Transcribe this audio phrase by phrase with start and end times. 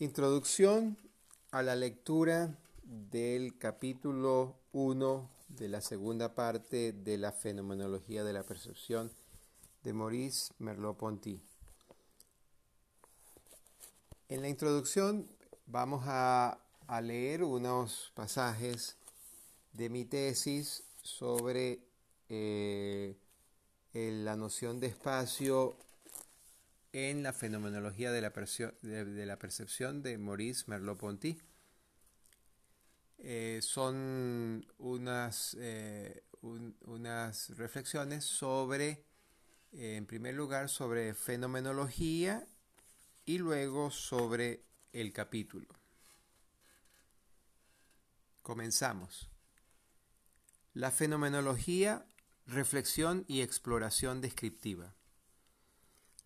[0.00, 0.96] Introducción
[1.50, 8.42] a la lectura del capítulo 1 de la segunda parte de la fenomenología de la
[8.42, 9.12] percepción
[9.84, 11.42] de Maurice Merleau-Ponty.
[14.30, 15.28] En la introducción
[15.66, 16.58] vamos a,
[17.02, 18.96] leer unos pasajes
[19.74, 21.84] de mi tesis sobre
[22.30, 23.18] eh,
[23.92, 25.76] la noción de espacio
[26.92, 31.40] en la fenomenología de la, percepción de Maurice Merleau-Ponty.
[33.18, 39.04] Eh, son unas, eh, unas reflexiones sobre,
[39.72, 42.46] en primer lugar, sobre fenomenología
[43.24, 45.68] y luego sobre el capítulo.
[48.42, 49.30] Comenzamos.
[50.72, 52.06] La fenomenología,
[52.46, 54.94] reflexión y exploración descriptiva.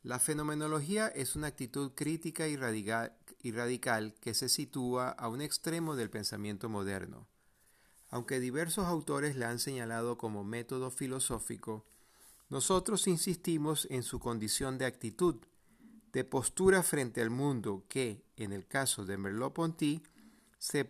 [0.05, 6.11] La fenomenología es una actitud crítica y radical, que se sitúa a un extremo del
[6.11, 7.27] pensamiento moderno.
[8.11, 11.87] Aunque diversos autores la han señalado como método filosófico,
[12.51, 15.37] nosotros insistimos en su condición de actitud,
[16.13, 20.03] de postura frente al mundo que, en el caso de Merleau-Ponty,
[20.59, 20.85] se,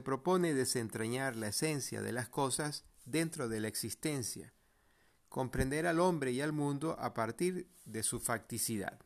[0.00, 4.53] propone desentrañar la esencia de las cosas dentro de la existencia,
[5.34, 9.00] comprender al hombre y al mundo a partir de su facticidad.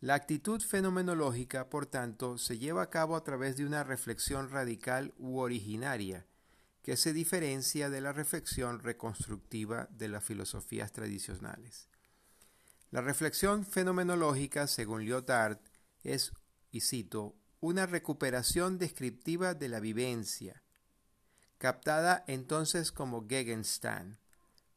[0.00, 5.14] La actitud fenomenológica, por tanto, se lleva a cabo a través de una reflexión radical
[5.16, 6.26] u originaria,
[6.82, 11.88] que se diferencia de la reflexión reconstructiva de las filosofías tradicionales.
[12.90, 15.56] La reflexión fenomenológica, según Lyotard,
[16.02, 16.32] es,
[16.70, 20.62] y cito, una recuperación descriptiva de la vivencia,
[21.56, 24.18] captada entonces como Gegenstand,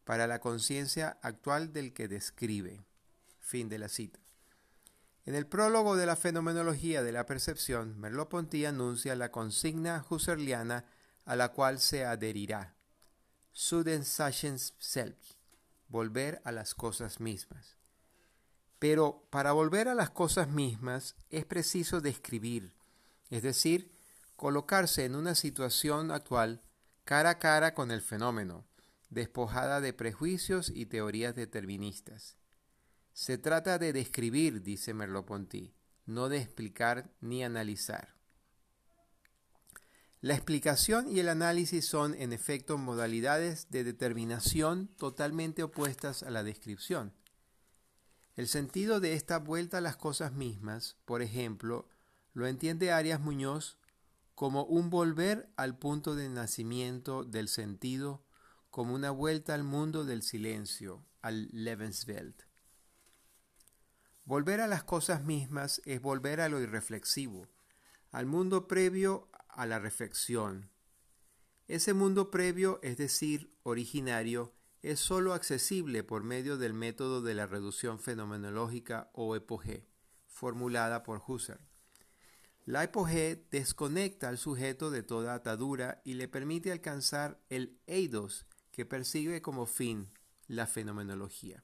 [0.05, 2.85] para la conciencia actual del que describe.
[3.41, 4.19] Fin de la cita.
[5.25, 10.85] En el prólogo de la fenomenología de la percepción, Merleau-Ponty anuncia la consigna husserliana
[11.25, 12.75] a la cual se adherirá.
[13.51, 15.33] selbst,
[15.87, 17.77] volver a las cosas mismas.
[18.77, 22.75] Pero para volver a las cosas mismas es preciso describir,
[23.31, 23.91] es decir,
[24.35, 26.61] colocarse en una situación actual
[27.03, 28.65] cara a cara con el fenómeno,
[29.15, 32.37] despojada de prejuicios y teorías deterministas.
[33.13, 35.73] Se trata de describir, dice Merleau-Ponty,
[36.05, 38.13] no de explicar ni analizar.
[40.19, 46.43] La explicación y el análisis son, en efecto, modalidades de determinación totalmente opuestas a la
[46.43, 47.13] descripción.
[48.35, 51.87] El sentido de esta vuelta a las cosas mismas, por ejemplo,
[52.33, 53.77] lo entiende Arias Muñoz
[54.33, 58.24] como un volver al punto de nacimiento del sentido
[58.75, 62.41] como una vuelta al mundo del silencio, al Lebenswelt.
[64.25, 67.47] Volver a las cosas mismas es volver a lo irreflexivo,
[68.11, 70.71] al mundo previo a la reflexión.
[71.69, 77.47] Ese mundo previo, es decir, originario, es sólo accesible por medio del método de la
[77.47, 79.87] reducción fenomenológica o epogé,
[80.27, 81.61] formulada por Husserl.
[82.65, 88.85] La epogé desconecta al sujeto de toda atadura y le permite alcanzar el eidos, que
[88.85, 90.09] persigue como fin
[90.47, 91.63] la fenomenología.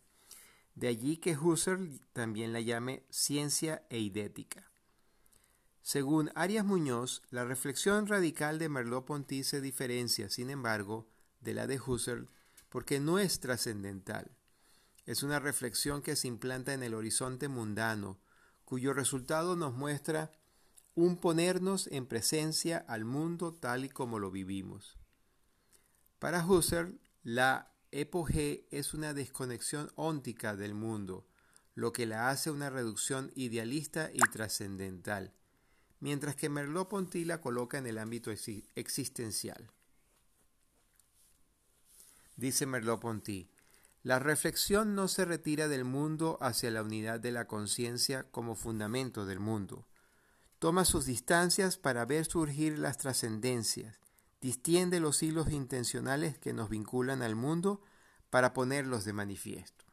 [0.76, 4.72] De allí que Husserl también la llame ciencia eidética.
[5.82, 11.10] Según Arias Muñoz, la reflexión radical de Merleau-Ponty se diferencia, sin embargo,
[11.42, 12.30] de la de Husserl
[12.70, 14.32] porque no es trascendental.
[15.06, 18.22] Es una reflexión que se implanta en el horizonte mundano,
[18.64, 20.32] cuyo resultado nos muestra
[20.96, 25.01] un ponernos en presencia al mundo tal y como lo vivimos.
[26.22, 31.26] Para Husserl, la epogé es una desconexión óntica del mundo,
[31.74, 35.34] lo que la hace una reducción idealista y trascendental,
[36.00, 39.72] mientras que Merleau-Ponty la coloca en el ámbito existencial.
[42.36, 43.50] Dice Merleau-Ponty,
[44.04, 49.26] la reflexión no se retira del mundo hacia la unidad de la conciencia como fundamento
[49.26, 49.88] del mundo.
[50.60, 53.98] Toma sus distancias para ver surgir las trascendencias,
[54.42, 57.82] distiende los hilos intencionales que nos vinculan al mundo
[58.30, 59.86] para ponerlos de manifiesto.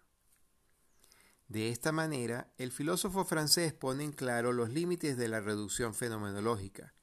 [1.48, 6.94] De esta manera, el filósofo francés pone en claro los límites de la reducción fenomenológica.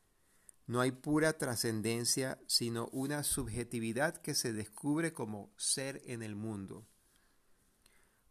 [0.68, 6.88] No hay pura trascendencia, sino una subjetividad que se descubre como ser en el mundo.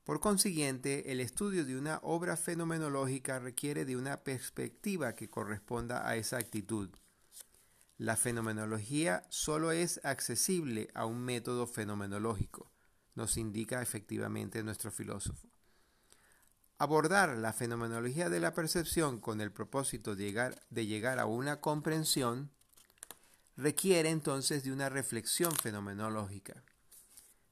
[0.02, 6.16] Por consiguiente, el estudio de una obra fenomenológica requiere de una perspectiva que corresponda a
[6.16, 6.90] esa actitud.
[7.96, 12.72] La fenomenología solo es accesible a un método fenomenológico,
[13.14, 15.48] nos indica efectivamente nuestro filósofo.
[16.78, 21.60] abordar la fenomenología de la percepción con el propósito de llegar, de llegar a una
[21.60, 22.50] comprensión
[23.56, 26.64] requiere entonces de una reflexión fenomenológica.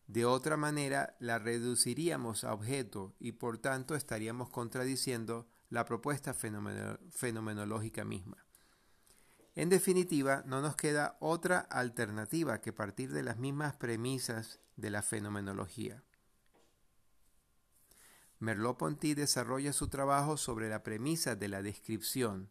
[0.08, 8.04] De otra manera, la reduciríamos a objeto y por tanto estaríamos contradiciendo la propuesta fenomenológica
[8.04, 8.41] misma.
[9.54, 15.02] En definitiva, no nos queda otra alternativa que partir de las mismas premisas de la
[15.02, 16.02] fenomenología.
[18.38, 22.50] Merleau-Ponty desarrolla su trabajo sobre la premisa de la descripción,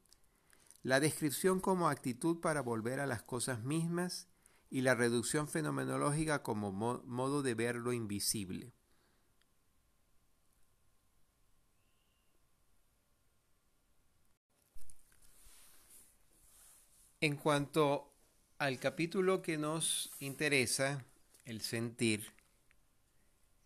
[0.84, 4.28] la descripción como actitud para volver a las cosas mismas
[4.70, 8.74] y la reducción fenomenológica como modo de ver lo invisible.
[17.24, 18.12] En cuanto
[18.58, 21.06] al capítulo que nos interesa,
[21.46, 22.26] el sentir,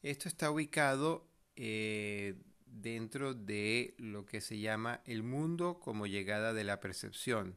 [0.04, 1.26] esto está ubicado
[1.56, 2.36] eh,
[2.66, 7.56] dentro de lo que se llama el mundo como llegada de la percepción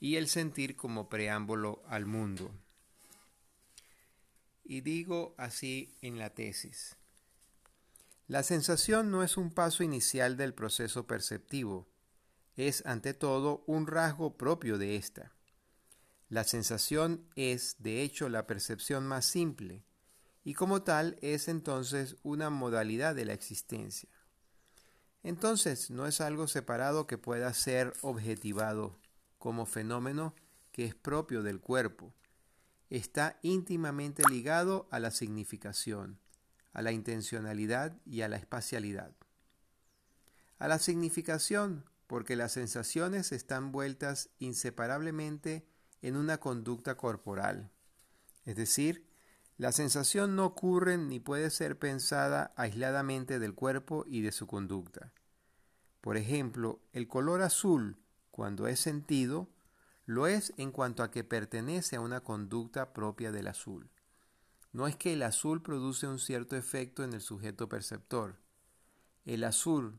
[0.00, 2.50] y el sentir como preámbulo al mundo.
[4.64, 6.94] Y digo así en la tesis.
[8.28, 11.88] La sensación no es un paso inicial del proceso perceptivo,
[12.56, 15.32] es ante todo un rasgo propio de ésta.
[16.28, 19.84] La sensación es, de hecho, la percepción más simple,
[20.42, 24.08] y como tal es entonces una modalidad de la existencia.
[25.22, 28.96] Entonces no es algo separado que pueda ser objetivado
[29.38, 30.34] como fenómeno
[30.70, 32.14] que es propio del cuerpo.
[32.90, 36.20] Está íntimamente ligado a la significación,
[36.72, 39.12] a la intencionalidad y a la espacialidad.
[40.58, 45.66] A la significación porque las sensaciones están vueltas inseparablemente
[46.02, 47.70] en una conducta corporal.
[48.44, 49.06] Es decir,
[49.58, 55.12] la sensación no ocurre ni puede ser pensada aisladamente del cuerpo y de su conducta.
[56.00, 57.96] Por ejemplo, el color azul,
[58.30, 59.48] cuando es sentido,
[60.04, 63.90] lo es en cuanto a que pertenece a una conducta propia del azul.
[64.72, 68.36] No es que el azul produce un cierto efecto en el sujeto perceptor.
[69.24, 69.98] El azul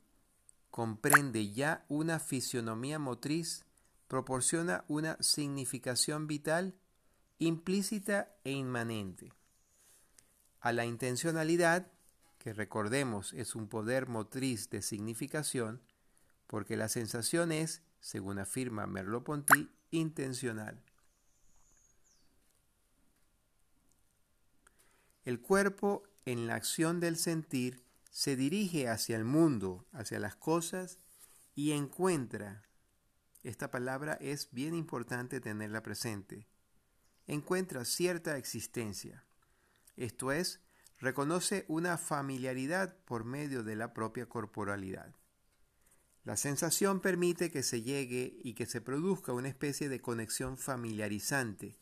[0.77, 3.65] comprende ya una fisionomía motriz,
[4.07, 6.75] proporciona una significación vital
[7.39, 9.33] implícita e inmanente.
[10.59, 11.91] A la intencionalidad,
[12.37, 15.81] que recordemos es un poder motriz de significación,
[16.45, 20.79] porque la sensación es, según afirma Merleau-Ponty, intencional.
[25.25, 30.99] El cuerpo en la acción del sentir se dirige hacia el mundo, hacia las cosas
[31.55, 32.63] y encuentra,
[33.43, 36.47] esta palabra es bien importante tenerla presente,
[37.27, 39.25] encuentra cierta existencia.
[39.95, 40.61] Esto es,
[40.99, 45.15] reconoce una familiaridad por medio de la propia corporalidad.
[46.23, 51.79] La sensación permite que se llegue y que se produzca una especie de conexión familiarizante,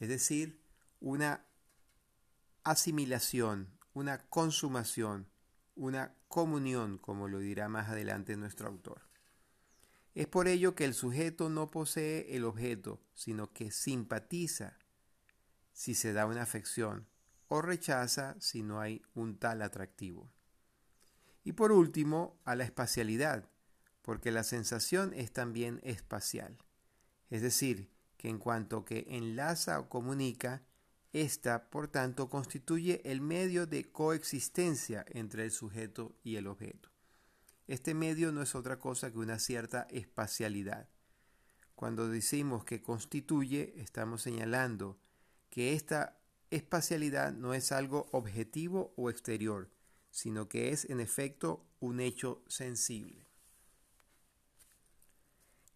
[0.00, 0.60] es decir,
[0.98, 1.46] una
[2.64, 5.28] asimilación, una consumación,
[5.76, 9.02] una comunión, como lo dirá más adelante nuestro autor.
[10.14, 14.78] Es por ello que el sujeto no posee el objeto, sino que simpatiza
[15.72, 17.06] si se da una afección
[17.48, 20.32] o rechaza si no hay un tal atractivo.
[21.44, 23.48] Y por último, a la espacialidad,
[24.02, 26.58] porque la sensación es también espacial,
[27.28, 30.62] es decir, que en cuanto que enlaza o comunica,
[31.22, 36.90] esta, por tanto, constituye el medio de coexistencia entre el sujeto y el objeto.
[37.66, 40.88] Este medio no es otra cosa que una cierta espacialidad.
[41.74, 44.98] Cuando decimos que constituye, estamos señalando
[45.48, 46.18] que esta
[46.50, 49.70] espacialidad no es algo objetivo o exterior,
[50.10, 53.26] sino que es en efecto un hecho sensible.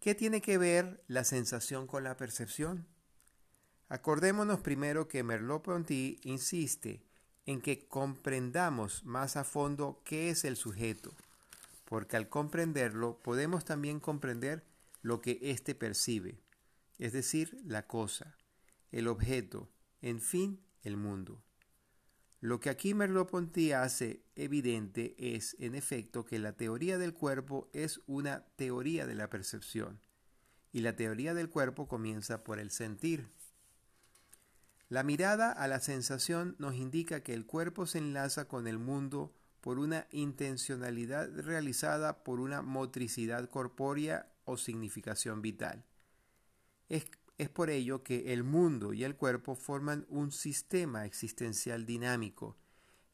[0.01, 2.90] ¿Qué tiene que ver la sensación con la percepción?
[3.91, 7.03] Acordémonos primero que Merleau-Ponty insiste
[7.45, 11.13] en que comprendamos más a fondo qué es el sujeto,
[11.87, 14.65] porque al comprenderlo podemos también comprender
[15.03, 16.41] lo que éste percibe,
[16.99, 18.37] es decir, la cosa,
[18.93, 19.69] el objeto,
[20.03, 21.43] en fin, el mundo.
[22.39, 28.01] Lo que aquí Merleau-Ponty hace evidente es, en efecto, que la teoría del cuerpo es
[28.07, 29.99] una teoría de la percepción,
[30.71, 33.27] y la teoría del cuerpo comienza por el sentir.
[34.91, 39.33] La mirada a la sensación nos indica que el cuerpo se enlaza con el mundo
[39.61, 45.85] por una intencionalidad realizada por una motricidad corpórea o significación vital.
[46.89, 47.05] Es,
[47.39, 52.57] es, por ello que el mundo y el cuerpo forman un sistema existencial dinámico,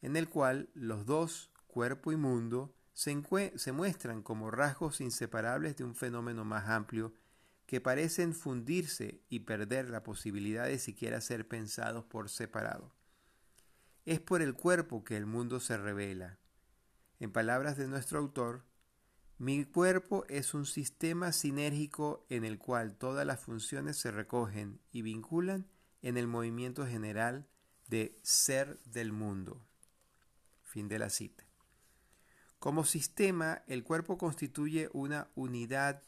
[0.00, 3.23] en el cual los dos, cuerpo y mundo, se,
[3.56, 7.12] se muestran como rasgos inseparables de un fenómeno más amplio
[7.66, 12.94] que parecen fundirse y perder la posibilidad de siquiera ser pensados por separado.
[14.04, 16.38] Es por el cuerpo que el mundo se revela.
[17.18, 18.64] En palabras de nuestro autor,
[19.38, 25.02] mi cuerpo es un sistema sinérgico en el cual todas las funciones se recogen y
[25.02, 25.66] vinculan
[26.02, 27.49] en el movimiento general
[27.88, 29.61] de ser del mundo.
[30.62, 31.44] Fin de la cita.
[32.58, 36.02] Como sistema, el cuerpo constituye una unidad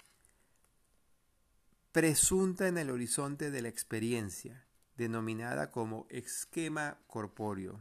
[1.92, 4.66] presunta en el horizonte de la experiencia,
[4.96, 7.80] denominada como esquema corpóreo.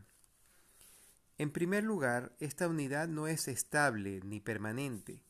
[1.38, 5.22] En primer lugar, esta unidad no es estable ni permanente,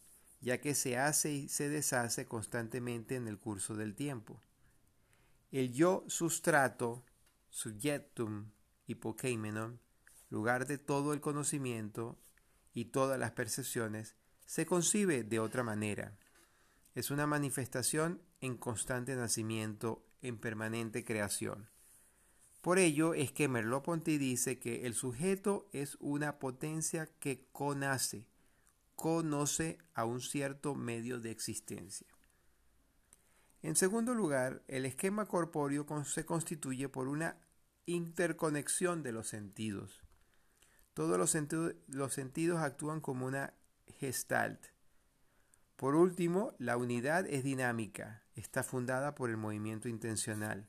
[0.42, 4.42] ya que se hace y se deshace constantemente en el curso del tiempo.
[5.52, 7.04] El yo sustrato,
[7.50, 8.52] subjectum
[8.86, 9.80] hipokeimenon,
[10.30, 12.20] lugar de todo el conocimiento
[12.74, 14.16] y todas las percepciones,
[14.46, 16.18] se concibe de otra manera.
[16.98, 21.70] Es una manifestación en constante nacimiento, en permanente creación.
[22.64, 28.26] Por ello es que Merleau-Ponty dice que el sujeto es una potencia que conace,
[28.96, 32.08] conoce a un cierto medio de existencia.
[33.62, 37.38] En segundo lugar, el esquema corpóreo se constituye por una
[37.86, 40.02] interconexión de los sentidos.
[40.96, 41.38] Todos los,
[41.90, 43.54] los sentidos actúan como una
[44.00, 44.66] gestalt,
[45.78, 50.68] por último, la unidad es dinámica, está fundada por el movimiento intencional.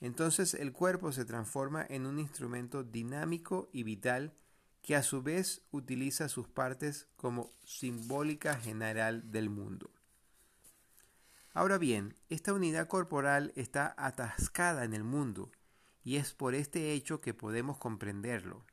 [0.00, 4.34] Entonces el cuerpo se transforma en un instrumento dinámico y vital
[4.82, 9.90] que a su vez utiliza sus partes como simbólica general del mundo.
[11.52, 15.50] Ahora bien, esta unidad corporal está atascada en el mundo
[16.04, 18.64] y es por este hecho que podemos comprenderlo.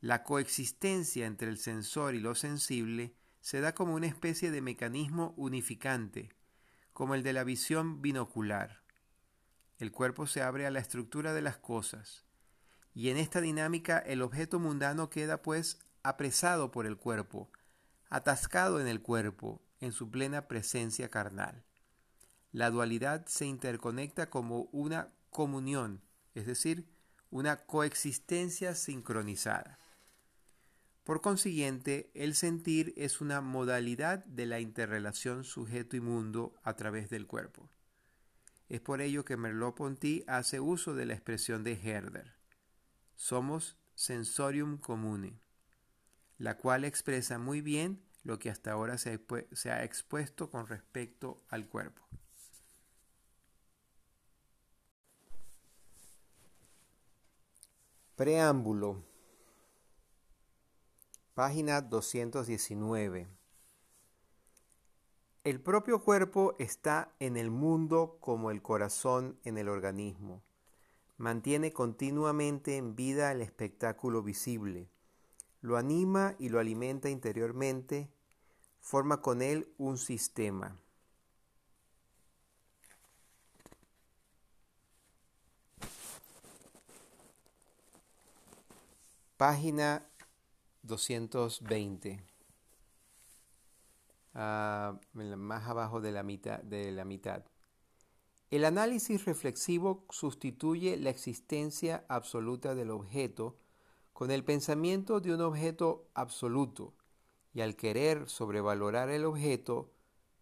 [0.00, 3.12] La coexistencia entre el sensor y lo sensible
[3.48, 6.28] se da como una especie de mecanismo unificante,
[6.92, 8.82] como el de la visión binocular.
[9.78, 12.26] El cuerpo se abre a la estructura de las cosas,
[12.92, 17.50] y en esta dinámica el objeto mundano queda pues apresado por el cuerpo,
[18.10, 21.64] atascado en el cuerpo, en su plena presencia carnal.
[22.52, 26.02] La dualidad se interconecta como una comunión,
[26.34, 26.86] es decir,
[27.30, 29.78] una coexistencia sincronizada.
[31.08, 37.08] Por consiguiente, el sentir es una modalidad de la interrelación sujeto y mundo a través
[37.08, 37.70] del cuerpo.
[38.68, 42.34] Es por ello que Merleau-Ponty hace uso de la expresión de Herder.
[43.16, 45.40] Somos sensorium comune,
[46.36, 49.18] la cual expresa muy bien lo que hasta ahora se,
[49.52, 52.06] se ha expuesto con respecto al cuerpo.
[58.14, 59.08] Preámbulo
[61.38, 63.28] Página 219.
[65.44, 70.42] El propio cuerpo está en el mundo como el corazón en el organismo.
[71.16, 74.88] Mantiene continuamente en vida el espectáculo visible.
[75.60, 78.10] Lo anima y lo alimenta interiormente.
[78.80, 80.76] Forma con él un sistema.
[89.36, 90.04] Página
[90.88, 92.20] 220.
[94.34, 97.44] Ah, más abajo de la, mitad, de la mitad.
[98.50, 103.58] El análisis reflexivo sustituye la existencia absoluta del objeto
[104.12, 106.94] con el pensamiento de un objeto absoluto
[107.52, 109.92] y al querer sobrevalorar el objeto,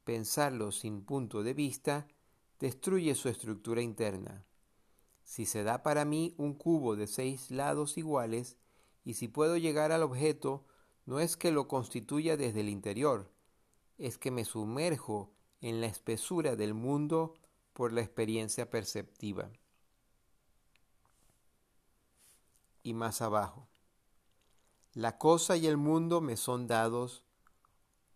[0.05, 2.07] pensarlo sin punto de vista,
[2.61, 4.45] destruye su estructura interna.
[5.25, 8.57] Si se da para mí un cubo de seis lados iguales,
[9.07, 10.67] y si puedo llegar al objeto,
[11.05, 13.31] no es que lo constituya desde el interior,
[13.99, 17.35] es que me sumerjo en la espesura del mundo
[17.73, 19.49] por la experiencia perceptiva.
[22.83, 23.69] Y más abajo,
[24.93, 27.23] la cosa y el mundo me son dados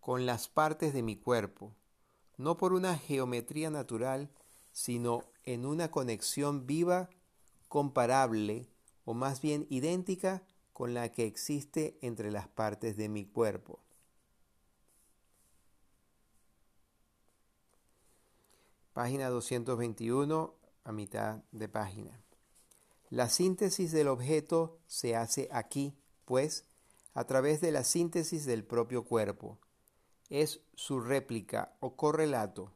[0.01, 1.77] con las partes de mi cuerpo,
[2.37, 4.29] no por una geometría natural,
[4.73, 7.11] sino en una conexión viva,
[7.69, 8.69] comparable,
[9.05, 10.43] o más bien idéntica
[10.81, 13.81] con la que existe entre las partes de mi cuerpo.
[18.95, 22.19] Página 221 a mitad de página.
[23.11, 26.65] La síntesis del objeto se hace aquí, pues,
[27.13, 29.59] a través de la síntesis del propio cuerpo.
[30.31, 32.73] Es su réplica o correlato,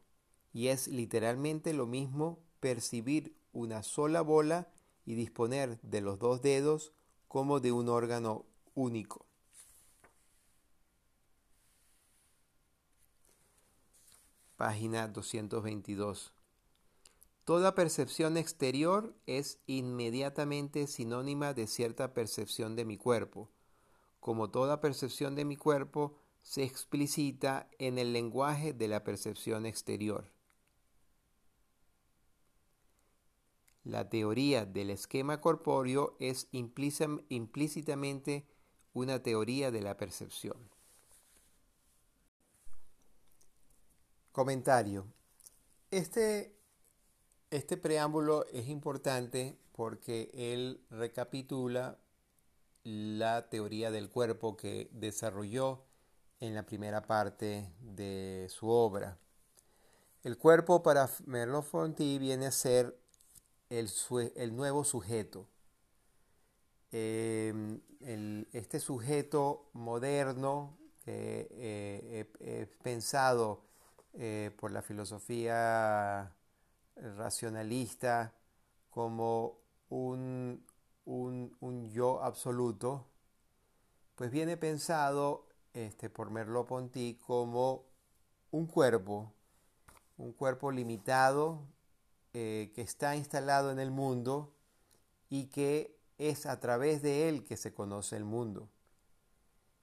[0.53, 4.69] y es literalmente lo mismo percibir una sola bola
[5.07, 6.93] y disponer de los dos dedos
[7.29, 9.27] como de un órgano único.
[14.57, 16.33] Página 222.
[17.45, 23.51] Toda percepción exterior es inmediatamente sinónima de cierta percepción de mi cuerpo.
[24.21, 30.34] Como toda percepción de mi cuerpo se explicita en el lenguaje de la percepción exterior.
[33.85, 38.47] La teoría del esquema corpóreo es implícitamente
[38.95, 40.57] una teoría de la percepción.
[44.33, 45.07] Comentario.
[45.91, 46.57] Este,
[47.51, 51.99] este preámbulo es importante porque él recapitula
[52.85, 55.85] la teoría del cuerpo que desarrolló
[56.41, 59.19] en la primera parte de su obra.
[60.23, 62.99] El cuerpo para Merleau-Ponty viene a ser
[63.79, 65.49] el, nuevo sujeto.
[66.93, 67.81] Em,
[68.53, 73.65] este sujeto moderno que eh, pensado
[74.15, 76.33] eh, por la filosofía
[76.95, 78.33] racionalista
[78.91, 80.65] como un,
[81.05, 83.09] un, yo absoluto,
[84.15, 87.87] pues viene pensado este, por Merleau-Ponty como
[88.53, 89.33] un cuerpo,
[90.17, 91.67] un cuerpo limitado
[92.35, 94.53] eh, que está instalado en el mundo
[95.31, 98.69] y que es a través de él que se conoce el mundo.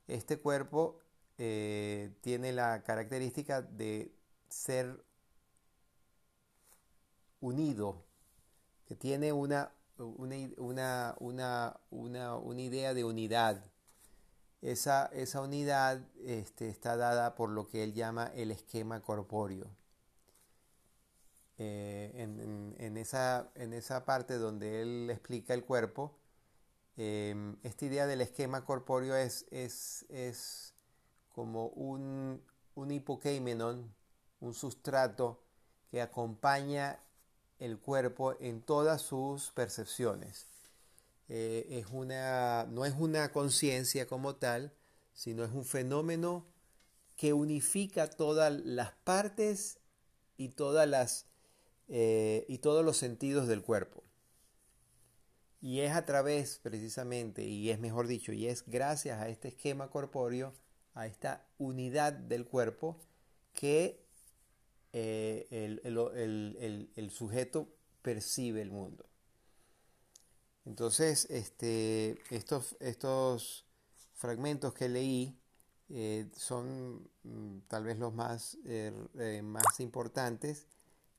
[0.07, 0.99] Este cuerpo
[1.37, 4.13] eh, tiene la característica de
[4.49, 5.01] ser
[7.39, 8.03] unido,
[8.85, 13.63] que tiene una, una, una, una idea de unidad.
[14.61, 19.67] Esa, esa unidad este, está dada por lo que él llama el esquema corpóreo.
[21.63, 22.11] Eh,
[22.79, 26.17] en, esa, en, esa, parte donde él explica el cuerpo,
[26.97, 30.73] em, esta idea del esquema corpóreo es, es, es
[31.29, 32.41] como un,
[32.73, 33.93] un hipokeimenon,
[34.39, 35.43] un sustrato
[35.91, 36.99] que acompaña
[37.59, 40.47] el cuerpo en todas sus percepciones.
[41.29, 44.73] Eh, es una, no es una conciencia como tal,
[45.13, 46.43] sino es un fenómeno
[47.17, 49.77] que unifica todas las partes
[50.37, 51.30] y todas las
[51.93, 54.01] eh, y todos los sentidos del cuerpo.
[55.59, 59.89] Y es a través, precisamente, y es mejor dicho, y es gracias a este esquema
[59.89, 60.53] corpóreo,
[60.93, 62.97] a esta unidad del cuerpo,
[63.51, 64.05] que
[64.93, 65.47] eh,
[66.95, 67.67] el, sujeto
[68.01, 69.05] percibe el mundo.
[70.63, 73.65] Entonces, este, estos, estos
[74.13, 75.37] fragmentos que leí
[75.89, 78.57] eh, son mm, tal vez los más,
[79.43, 80.67] más importantes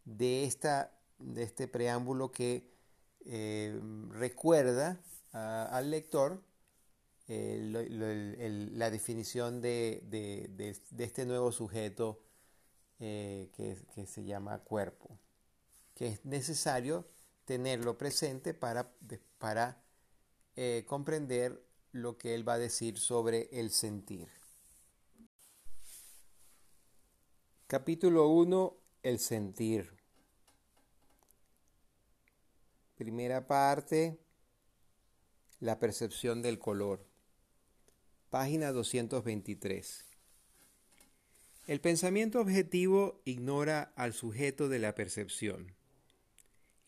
[0.04, 2.70] de, esta, de este preámbulo que
[3.24, 5.00] eh, recuerda
[5.32, 6.42] al lector
[7.28, 12.22] la definición de, este nuevo sujeto
[12.98, 15.18] eh, que, se llama cuerpo,
[15.94, 17.06] que es necesario
[17.44, 18.92] tenerlo presente para,
[19.38, 19.82] para
[20.56, 24.28] eh, comprender lo que él va a decir sobre el sentir.
[27.66, 29.90] Capítulo 1 el sentir.
[32.96, 34.18] Primera parte,
[35.58, 37.04] la percepción del color.
[38.30, 40.04] Página 223.
[41.66, 45.74] El pensamiento objetivo ignora al sujeto de la percepción.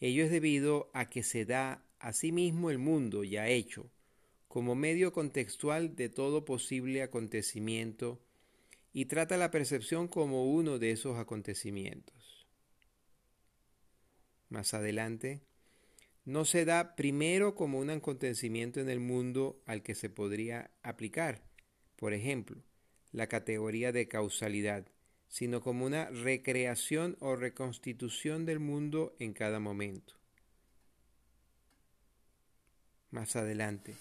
[0.00, 3.90] Ello es debido a que se da a sí mismo el mundo ya hecho,
[4.46, 8.23] como medio contextual de todo posible acontecimiento
[8.94, 12.46] y trata la percepción como uno de esos acontecimientos.
[14.48, 15.42] Más adelante,
[16.24, 21.42] no se da primero como un acontecimiento en el mundo al que se podría aplicar,
[21.96, 22.62] por ejemplo,
[23.10, 24.86] la categoría de causalidad,
[25.26, 30.14] sino como una recreación o reconstitución del mundo en cada momento.
[33.10, 33.96] Más adelante,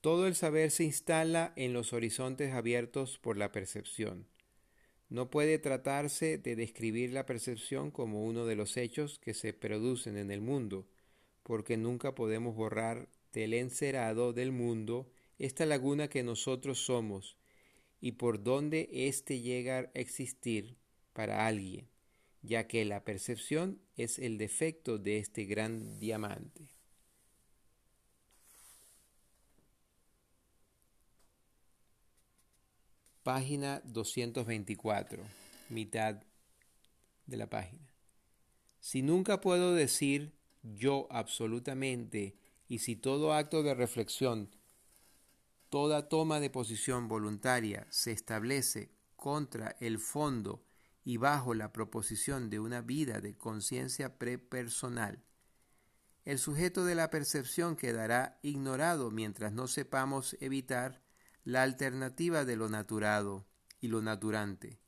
[0.00, 4.26] todo el saber se instala en los horizontes abiertos por la percepción.
[5.08, 10.16] No puede tratarse de describir la percepción como uno de los hechos que se producen
[10.16, 10.86] en el mundo,
[11.42, 17.36] porque nunca podemos borrar del encerado del mundo esta laguna que nosotros somos
[18.00, 20.76] y por donde éste llega a existir
[21.12, 21.88] para alguien,
[22.42, 26.77] ya que la percepción es el defecto de este gran diamante.
[33.28, 35.22] Página 224,
[35.68, 36.22] mitad
[37.26, 37.92] de la página.
[38.80, 42.38] Si nunca puedo decir yo absolutamente
[42.68, 44.48] y si todo acto de reflexión,
[45.68, 50.64] toda toma de posición voluntaria se establece contra el fondo
[51.04, 55.22] y bajo la proposición de una vida de conciencia prepersonal,
[56.24, 61.06] el sujeto de la percepción quedará ignorado mientras no sepamos evitar
[61.48, 63.46] la alternativa de lo naturado
[63.80, 64.82] y lo naturante,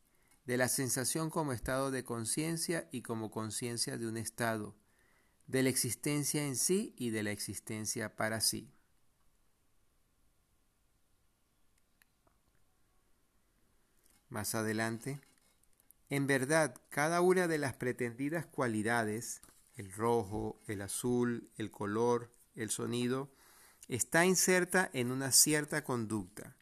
[0.44, 4.76] de la sensación como estado de conciencia y como conciencia de un estado,
[5.46, 8.70] de la existencia en sí y de la existencia para sí.
[14.28, 15.18] Más adelante,
[16.10, 19.40] en verdad, cada una de las pretendidas cualidades,
[19.76, 23.32] el rojo, el azul, el color, el sonido,
[23.88, 26.56] está inserta en una cierta conducta.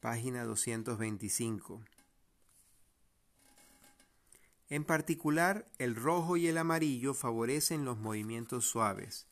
[0.00, 1.82] Página 225.
[4.68, 9.26] En particular, el rojo y el amarillo favorecen los movimientos suaves,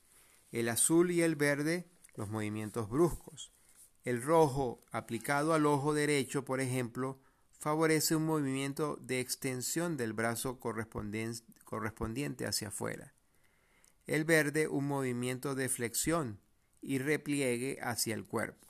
[0.51, 3.53] el azul y el verde los movimientos bruscos,
[4.05, 7.21] el rojo aplicado al ojo derecho, por ejemplo,
[7.53, 13.15] favorece un movimiento de extensión del brazo correspondiente hacia afuera.
[14.09, 16.41] El verde un movimiento de flexión
[16.81, 18.67] y repliegue hacia el cuerpo.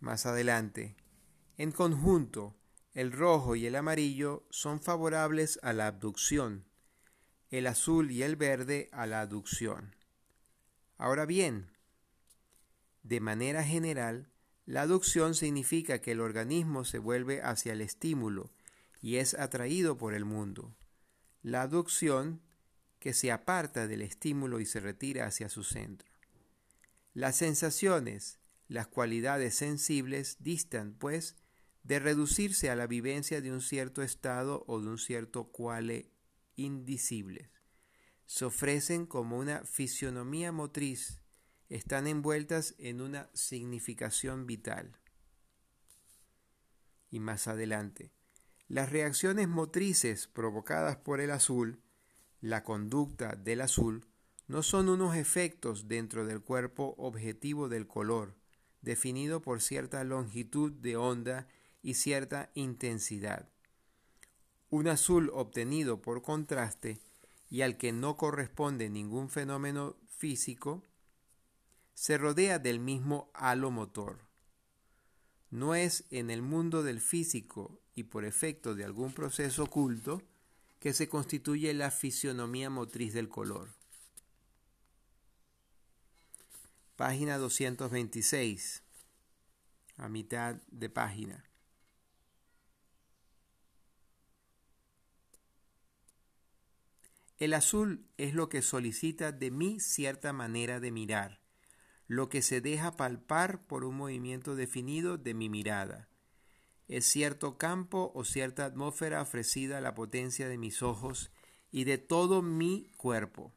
[0.00, 0.96] Más adelante,
[1.58, 2.56] en conjunto,
[2.94, 6.64] el rojo y el amarillo son favorables a la abducción,
[7.50, 9.94] el azul y el verde a la aducción.
[10.96, 11.70] Ahora bien,
[13.02, 14.30] de manera general,
[14.64, 18.50] la aducción significa que el organismo se vuelve hacia el estímulo
[19.02, 20.74] y es atraído por el mundo.
[21.42, 22.40] La aducción,
[23.00, 26.08] que se aparta del estímulo y se retira hacia su centro.
[27.12, 31.34] Las sensaciones, las cualidades sensibles distan, pues,
[31.82, 36.12] de reducirse a la vivencia de un cierto estado o de un cierto cuale
[36.54, 37.48] indicibles.
[38.26, 41.20] Se ofrecen como una fisionomía motriz
[41.70, 44.98] están envueltas en una significación vital.
[47.10, 48.12] Y más adelante,
[48.66, 51.80] las reacciones motrices provocadas por el azul,
[52.40, 54.06] la conducta del azul,
[54.48, 58.34] no son unos efectos dentro del cuerpo objetivo del color,
[58.82, 61.46] definido por cierta longitud de onda
[61.82, 63.48] y cierta intensidad.
[64.70, 67.00] Un azul obtenido por contraste
[67.48, 70.84] y al que no corresponde ningún fenómeno físico
[71.94, 74.26] se rodea del mismo halo motor.
[75.50, 80.22] No es en el mundo del físico y por efecto de algún proceso oculto
[80.80, 83.68] que se constituye la fisionomía motriz del color.
[86.96, 88.82] Página 226,
[89.96, 91.44] a mitad de página.
[97.38, 101.40] El azul es lo que solicita de mí cierta manera de mirar
[102.10, 106.09] lo que se deja palpar por un movimiento definido de mi mirada.
[106.90, 111.30] Es cierto campo o cierta atmósfera ofrecida a la potencia de mis ojos
[111.70, 113.54] y de todo mi cuerpo.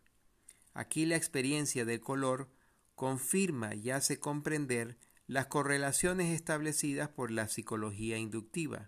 [0.76, 2.52] Aquí la experiencia del color
[2.94, 8.88] confirma y hace comprender las correlaciones establecidas por la psicología inductiva.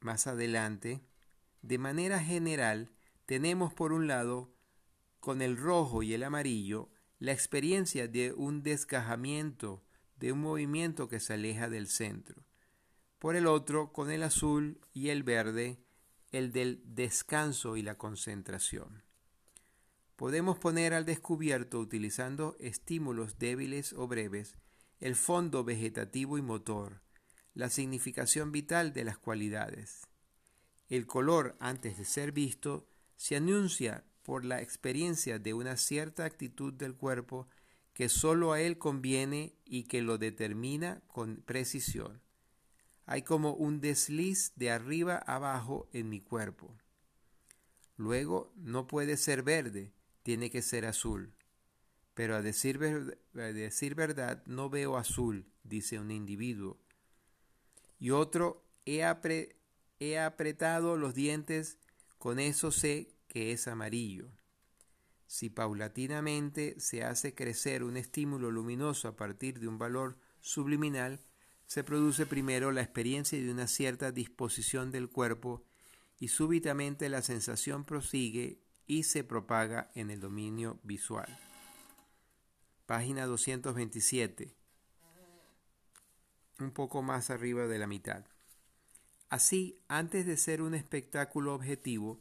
[0.00, 1.02] Más adelante,
[1.62, 2.90] de manera general,
[3.26, 4.52] tenemos por un lado
[5.20, 9.83] con el rojo y el amarillo la experiencia de un desgajamiento,
[10.24, 12.46] de un movimiento que se aleja del centro.
[13.18, 15.84] Por el otro, con el azul y el verde,
[16.32, 19.02] el del descanso y la concentración.
[20.16, 24.56] Podemos poner al descubierto, utilizando estímulos débiles o breves,
[24.98, 27.02] el fondo vegetativo y motor,
[27.52, 30.06] la significación vital de las cualidades.
[30.88, 36.72] El color, antes de ser visto, se anuncia por la experiencia de una cierta actitud
[36.72, 37.46] del cuerpo
[37.94, 42.20] que sólo a él conviene y que lo determina con precisión.
[43.06, 46.74] Hay como un desliz de arriba abajo en mi cuerpo.
[47.96, 51.32] Luego no puede ser verde, tiene que ser azul.
[52.14, 56.78] Pero a decir, verdad no veo azul, dice un individuo.
[58.00, 59.04] Y otro, he
[60.18, 61.78] apretado los dientes,
[62.18, 64.30] con eso sé que es amarillo.
[65.26, 71.20] Si paulatinamente se hace crecer un estímulo luminoso a partir de un valor subliminal,
[71.66, 75.64] se produce primero la experiencia de una cierta disposición del cuerpo
[76.20, 81.38] y súbitamente la sensación prosigue y se propaga en el dominio visual.
[82.86, 84.54] Página 227.
[86.60, 88.24] Un poco más arriba de la mitad.
[89.30, 92.20] Así, antes de ser un espectáculo objetivo,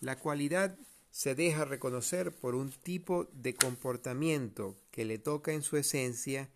[0.00, 0.78] la cualidad
[1.12, 6.48] se deja reconocer por un tipo de comportamiento que le toca en su esencia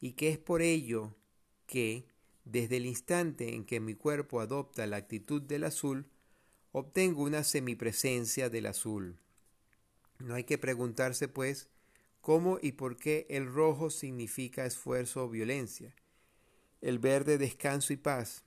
[0.00, 1.16] y que es por ello
[1.66, 2.06] que,
[2.44, 6.06] desde el instante en que mi cuerpo adopta la actitud del azul,
[6.70, 9.18] obtengo una semipresencia del azul.
[10.20, 11.68] No hay que preguntarse, pues,
[12.20, 15.92] cómo y por qué el rojo significa esfuerzo o violencia,
[16.80, 18.44] el verde descanso y paz.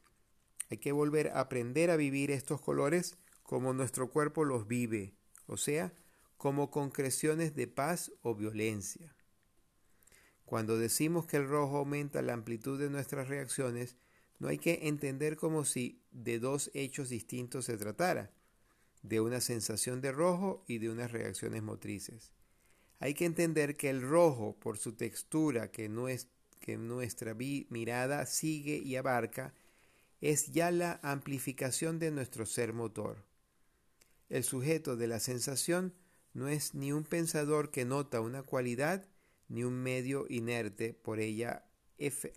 [0.69, 5.16] Hay que volver a aprender a vivir estos colores como nuestro cuerpo los vive,
[5.47, 5.93] o sea,
[6.37, 9.15] como concreciones de paz o violencia.
[10.45, 13.97] Cuando decimos que el rojo aumenta la amplitud de nuestras reacciones,
[14.39, 18.31] no hay que entender como si de dos hechos distintos se tratara,
[19.01, 22.33] de una sensación de rojo y de unas reacciones motrices.
[22.99, 29.53] Hay que entender que el rojo, por su textura que, nuestra mirada sigue y abarca,
[30.21, 33.26] es ya la amplificación de nuestro ser motor.
[34.29, 35.93] El sujeto de la sensación
[36.33, 39.07] no es ni un pensador que nota una cualidad,
[39.47, 41.65] ni un medio inerte por ella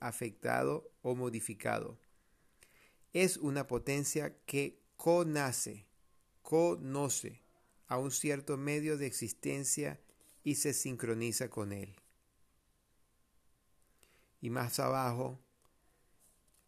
[0.00, 1.98] afectado o modificado.
[3.12, 5.86] Es una potencia que conace,
[6.42, 7.42] conoce
[7.88, 10.00] a un cierto medio de existencia
[10.44, 11.96] y se sincroniza con él.
[14.40, 15.40] Y más abajo,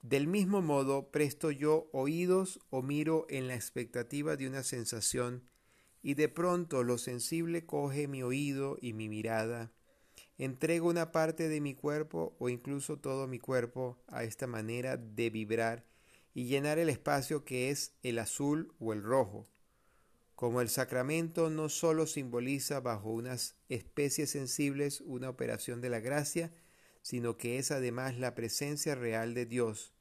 [0.03, 5.49] del mismo modo presto yo oídos o miro en la expectativa de una sensación,
[6.03, 9.73] y de pronto lo sensible coge mi oído y mi mirada,
[10.37, 15.31] entrego una parte de mi cuerpo o incluso todo mi cuerpo a esta manera de
[15.31, 15.87] vibrar
[16.35, 19.49] y llenar el espacio que es el azul o el rojo,
[20.35, 26.53] como el sacramento no sólo simboliza bajo unas especies sensibles una operación de la gracia,
[27.03, 29.93] sino que es además la presencia real de Dios,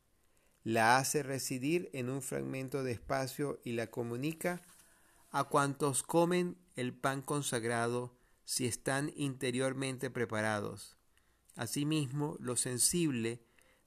[0.64, 4.62] la hace residir en un fragmento de espacio y la comunica
[5.32, 10.98] a cuantos comen el pan consagrado si están interiormente preparados.
[11.56, 13.44] Asimismo, lo sensible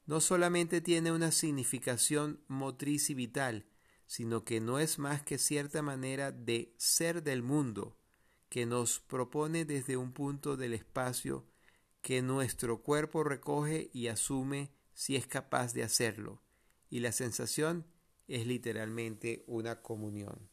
[0.06, 3.66] no solamente tiene una significación motriz y vital,
[4.06, 7.96] sino que no es más que cierta manera de ser del mundo,
[8.48, 11.46] que nos propone desde un punto del espacio
[12.04, 16.42] que nuestro cuerpo recoge y asume si es capaz de hacerlo,
[16.90, 17.86] y la sensación
[18.28, 20.50] es literalmente una comunión.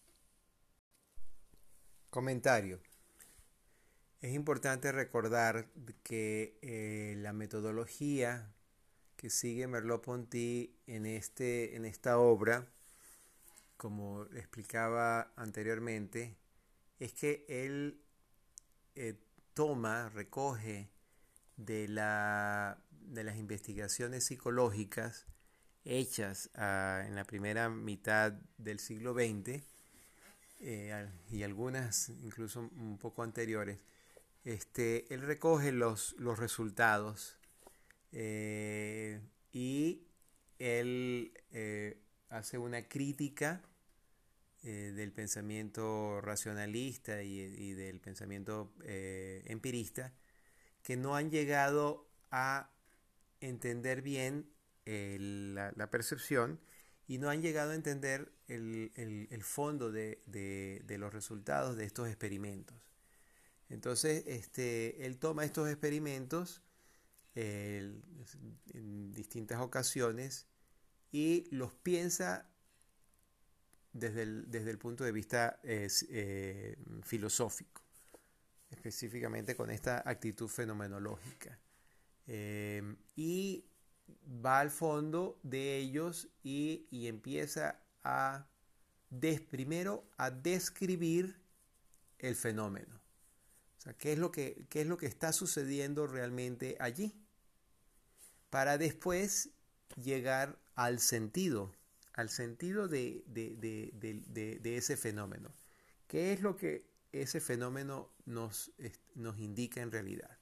[2.10, 2.80] Comentario.
[4.22, 5.70] Es importante recordar
[6.04, 8.56] que eh, la metodología
[9.18, 12.72] que sigue Merleau-Ponty en, este, en esta obra
[13.76, 16.38] como explicaba anteriormente,
[17.00, 18.00] es que él
[18.96, 19.20] eh,
[19.54, 20.91] toma, recoge
[21.66, 25.26] de, la, de, las investigaciones psicológicas
[25.84, 29.64] hechas ah, en la primera mitad del siglo XX
[30.60, 33.80] eh, y algunas incluso un poco anteriores,
[34.44, 37.38] este, él recoge los, los resultados
[38.12, 39.22] eh,
[39.52, 40.04] y
[40.60, 41.34] él
[42.30, 43.62] hace una crítica
[44.64, 50.14] eh, del pensamiento racionalista y, del pensamiento eh, empirista
[50.84, 52.72] que no han llegado a
[53.40, 54.50] entender bien
[54.86, 56.60] eh, la, percepción
[57.08, 62.78] y no han llegado a entender el, fondo de, los resultados de estos experimentos.
[63.70, 66.62] Entonces, este, él toma estos experimentos
[67.36, 70.48] en distintas ocasiones
[71.12, 72.52] y los piensa
[73.94, 77.81] desde el, punto de vista eh, filosófico,
[78.72, 81.60] específicamente con esta actitud fenomenológica.
[82.28, 83.66] Eh, y
[84.44, 88.48] va al fondo de ellos y, empieza a
[89.50, 91.36] primero a describir
[92.20, 93.00] el fenómeno.
[93.78, 97.14] O sea, ¿qué es, lo que, qué es lo que está sucediendo realmente allí?
[98.50, 99.50] Para después
[99.96, 101.74] llegar al sentido
[102.14, 103.24] al sentido de,
[104.64, 105.54] ese fenómeno.
[106.08, 108.72] ¿Qué es lo que ese fenómeno nos,
[109.16, 110.38] nos indica en realidad?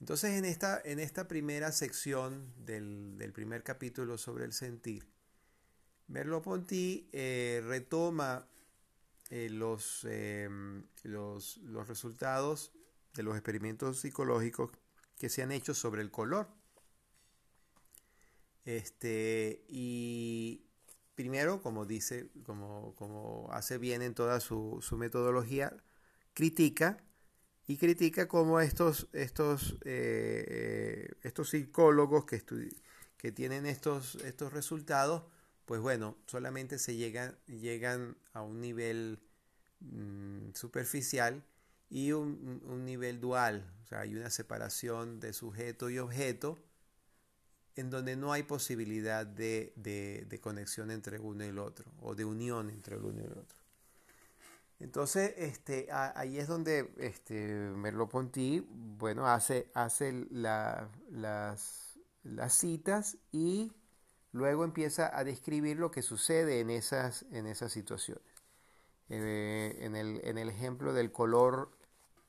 [0.00, 5.06] Entonces, en esta, en esta primera sección del, primer capítulo sobre el sentir,
[6.08, 8.48] Merleau-Ponty eh, retoma
[9.30, 12.72] eh, los, em, los, los resultados
[13.14, 14.70] de los experimentos psicológicos
[15.18, 16.48] que se han hecho sobre el color.
[18.64, 20.66] Este, y
[21.14, 25.76] primero, como dice, como, como hace bien en toda su, su metodología,
[26.34, 27.02] critica
[27.66, 32.42] y critica cómo estos, estos, eh, eh, estos psicólogos que,
[33.16, 35.24] que tienen estos, estos resultados,
[35.64, 39.20] pues bueno, solamente se llegan, llegan a un nivel
[39.80, 41.44] mm, superficial
[41.88, 46.58] y un, nivel dual, o sea, hay una separación de sujeto y objeto
[47.76, 52.24] en donde no hay posibilidad de, de conexión entre uno y el otro, o de
[52.24, 53.61] unión entre el uno y el otro.
[54.82, 58.66] Entonces, este, ahí es donde este, Merleau-Ponty,
[58.98, 63.72] bueno, hace, hace las, las, citas y
[64.32, 68.24] luego empieza a describir lo que sucede en esas, en esas situaciones.
[69.08, 71.70] Eh, en, el, en, el, ejemplo del color,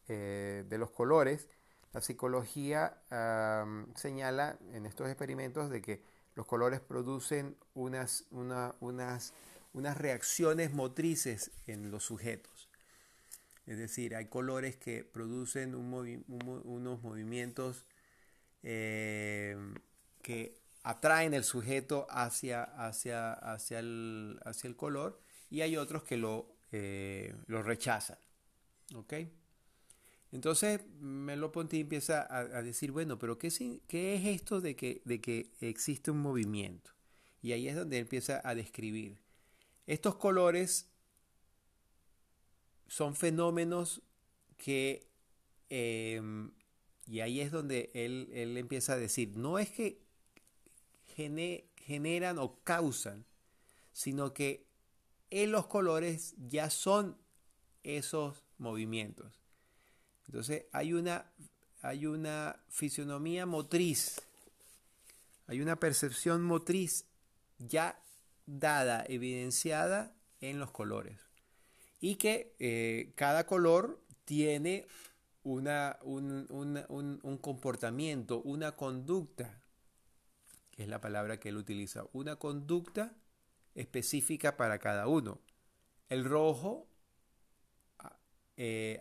[0.07, 1.47] eh, de los colores,
[1.91, 3.01] la psicología
[3.95, 6.03] señala en estos experimentos de que
[6.35, 9.33] los colores producen unas, unas
[9.73, 12.69] unas reacciones motrices en los sujetos.
[13.65, 17.85] Es decir, hay colores que producen unos movimientos
[18.61, 19.57] eh,
[20.21, 26.17] que atraen el sujeto hacia, hacia, hacia, el, hacia el color y hay otros que
[26.17, 28.17] lo, eh, lo rechazan.
[28.95, 29.13] ¿Ok?
[30.33, 33.49] Entonces Melo-Ponty empieza a, decir, bueno, pero qué,
[33.87, 36.91] ¿qué, es esto de que, de que existe un movimiento?
[37.41, 39.22] Y ahí es donde empieza a describir
[39.87, 40.87] estos colores
[42.87, 44.01] son fenómenos
[44.57, 45.07] que,
[45.69, 46.51] em,
[47.05, 50.01] y ahí es donde él, empieza a decir, no es que
[51.75, 53.25] generan o causan,
[53.91, 54.65] sino que
[55.29, 57.17] en los colores ya son
[57.83, 59.33] esos movimientos.
[60.27, 61.31] Entonces hay una,
[61.81, 64.21] hay una fisionomía motriz,
[65.47, 67.05] hay una percepción motriz
[67.57, 68.02] ya
[68.45, 71.19] dada, evidenciada en los colores.
[71.99, 74.85] Y que eh, cada color tiene
[75.43, 79.61] una, un, un, comportamiento, una conducta,
[80.71, 83.15] que es la palabra que él utiliza, una conducta
[83.75, 85.39] específica para cada uno.
[86.09, 86.87] El rojo
[88.57, 88.99] eh,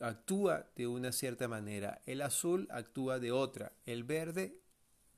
[0.00, 4.58] actúa de una cierta manera, el azul actúa de otra, el verde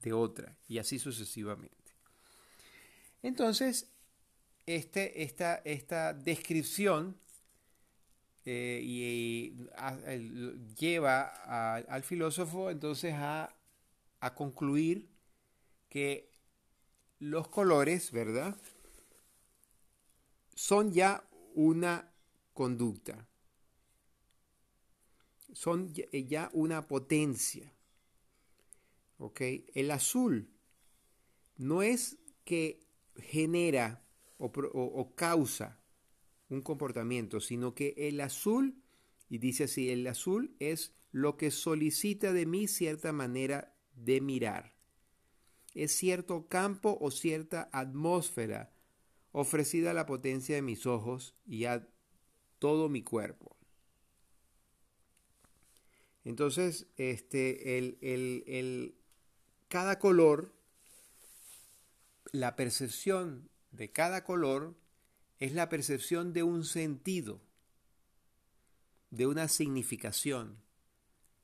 [0.02, 1.83] de otra, y así sucesivamente.
[3.24, 3.90] Entonces,
[4.66, 7.16] este, esta, esta descripción
[8.44, 9.50] eh,
[10.78, 11.22] lleva
[11.88, 13.56] al filósofo entonces a,
[14.20, 15.08] a concluir
[15.88, 16.28] que
[17.18, 18.54] los colores, ¿verdad?
[20.54, 22.12] Son ya una
[22.52, 23.26] conducta,
[25.54, 27.72] son ya una potencia.
[29.38, 30.50] El azul
[31.56, 32.83] no es que
[33.16, 34.04] genera
[34.38, 35.80] o, causa
[36.48, 38.82] un comportamiento, sino que el azul,
[39.28, 44.74] y dice así, el azul es lo que solicita de mí cierta manera de mirar.
[45.74, 48.72] Es cierto campo o cierta atmósfera
[49.32, 51.88] ofrecida a la potencia de mis ojos y a
[52.58, 53.56] todo mi cuerpo.
[56.24, 57.98] Entonces, este, el,
[58.46, 58.96] el,
[59.68, 60.53] cada color
[62.34, 64.76] la percepción de cada color
[65.38, 67.40] es la percepción de un sentido,
[69.10, 70.60] de una significación.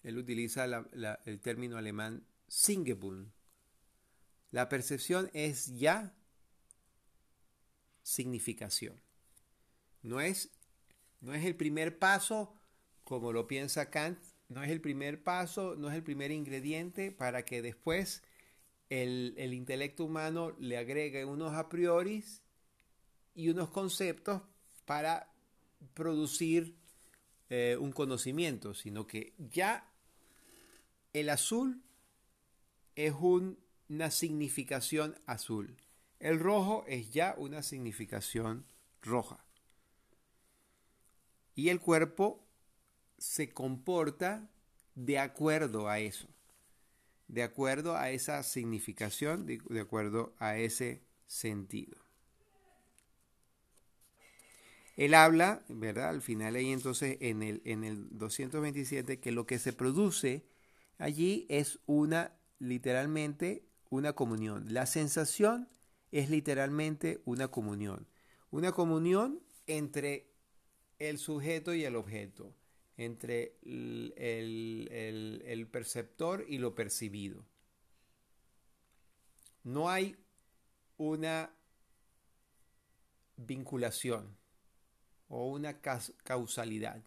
[0.03, 3.31] Él utiliza el término alemán Singebund.
[4.51, 6.13] La percepción es ya
[8.03, 9.01] significación.
[10.03, 10.51] No es,
[11.21, 12.61] no es el primer paso,
[13.05, 17.45] como lo piensa Kant, no es el primer paso, no es el primer ingrediente para
[17.45, 18.25] que después
[18.91, 22.25] el, intelecto humano le agrega unos a priori
[23.35, 24.43] y unos conceptos
[24.85, 25.33] para
[25.95, 26.75] producir
[27.49, 29.89] eh, un conocimiento, sino que ya
[31.13, 31.83] el azul
[32.97, 33.15] es
[33.89, 35.77] una significación azul.
[36.19, 38.67] El rojo es ya una significación
[39.03, 39.45] roja.
[41.55, 42.45] Y el cuerpo
[43.19, 44.51] se comporta
[44.95, 46.29] de acuerdo a eso
[47.31, 51.97] de acuerdo a esa significación, de, acuerdo a ese sentido.
[54.97, 56.09] Él habla, ¿verdad?
[56.09, 60.45] Al final ahí entonces en el, en el 227 que lo que se produce
[60.99, 64.75] allí es una, literalmente, una comunión.
[64.75, 65.69] La sensación
[66.11, 68.09] es literalmente una comunión.
[68.51, 70.33] Una comunión entre
[70.99, 72.53] el sujeto y el objeto
[73.01, 77.47] entre el, perceptor y lo percibido.
[79.65, 80.17] No hay
[80.99, 81.51] una
[83.37, 84.37] vinculación
[85.29, 87.03] o una causalidad,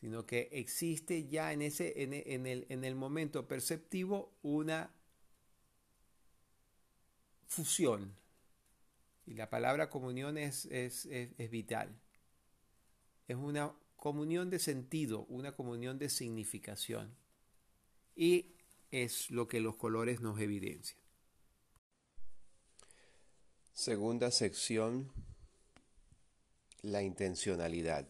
[0.00, 4.90] sino que existe ya en, ese, en, el, en el momento perceptivo una
[7.46, 8.16] fusión.
[9.26, 12.00] Y la palabra comunión es, es, es vital.
[13.28, 13.72] es una
[14.04, 17.16] comunión de sentido, una comunión de significación.
[18.14, 18.52] Y
[18.90, 21.00] es lo que los colores nos evidencian.
[23.72, 25.10] Segunda sección,
[26.82, 28.06] la intencionalidad.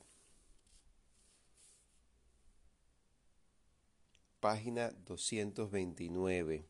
[4.40, 6.66] Página 229.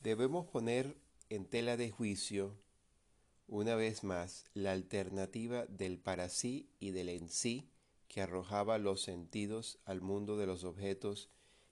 [0.00, 0.96] Debemos poner
[1.30, 2.56] en tela de juicio,
[3.48, 7.68] una vez más, la alternativa del para sí y del en sí
[8.08, 11.28] que arrojaba los sentidos al mundo de los objetos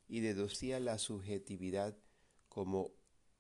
[0.08, 1.96] y deducía la subjetividad
[2.48, 2.92] como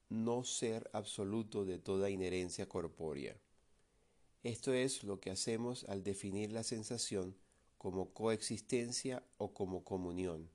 [0.08, 3.36] no ser absoluto de toda inherencia corpórea.
[4.42, 7.36] Esto es lo que hacemos al definir la sensación
[7.78, 10.48] como coexistencia o como comunión.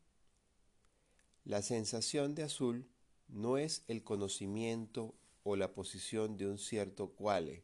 [1.43, 2.87] La sensación de azul
[3.27, 7.63] no es el conocimiento o la posición de un cierto cuale,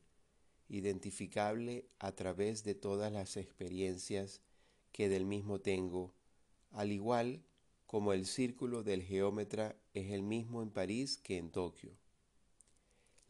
[0.69, 4.41] identificable a través de todas las experiencias
[4.91, 6.13] que del mismo tengo,
[6.71, 7.43] al igual
[7.86, 11.97] como el círculo del geómetra es el mismo en París que en Tokio.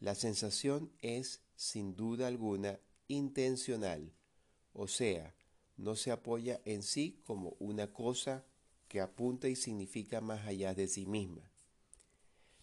[0.00, 4.12] La sensación es, sin duda alguna, intencional,
[4.72, 5.34] o sea,
[5.76, 8.44] no se apoya en sí como una cosa
[8.88, 11.47] que apunta y significa más allá de sí misma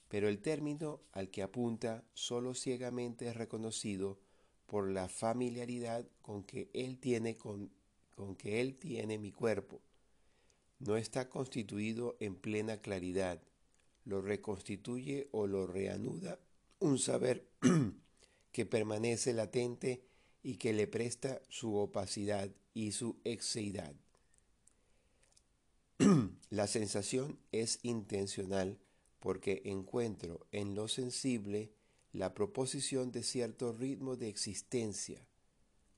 [0.09, 4.19] pero el término al que apunta solo ciegamente es reconocido
[4.65, 7.71] por la familiaridad con que él tiene con,
[8.15, 9.81] con que él tiene mi cuerpo.
[10.79, 13.41] No está constituido en plena claridad,
[14.03, 16.39] lo reconstituye o lo reanuda
[16.79, 17.47] un saber
[18.51, 20.03] que permanece latente
[20.43, 23.95] y que le presta su opacidad y su exeidad.
[26.49, 28.77] la sensación es intencional
[29.25, 31.71] porque encuentro en lo sensible
[32.13, 35.25] la proposición de cierto ritmo de existencia,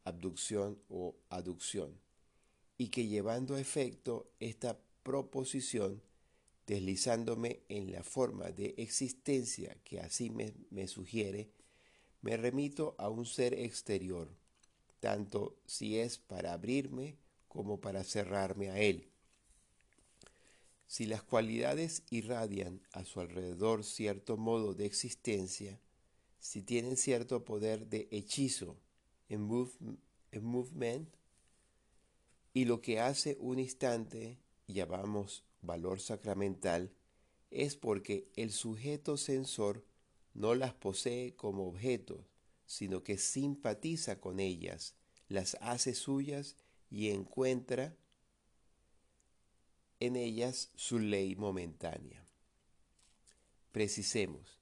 [0.05, 1.99] abducción o aducción,
[2.78, 6.01] y que llevando a efecto esta proposición,
[6.67, 11.49] deslizándome en la forma de existencia que así me, me sugiere,
[12.21, 14.30] me remito a un ser exterior,
[15.01, 17.17] tanto si es para abrirme
[17.49, 19.09] como para cerrarme a él
[20.88, 25.79] si las cualidades irradian a su alrededor cierto modo de existencia,
[26.39, 28.77] si tienen cierto poder de hechizo
[29.27, 29.41] en,
[30.41, 31.09] movement,
[32.53, 36.93] y lo que hace un instante llamamos valor sacramental,
[37.51, 39.83] es porque el sujeto sensor
[40.33, 42.21] no las posee como objetos,
[42.65, 44.95] sino que simpatiza con ellas,
[45.27, 46.55] las hace suyas
[46.89, 47.95] y encuentra
[49.99, 52.23] en ellas su ley momentánea.
[53.71, 54.59] Precisemos,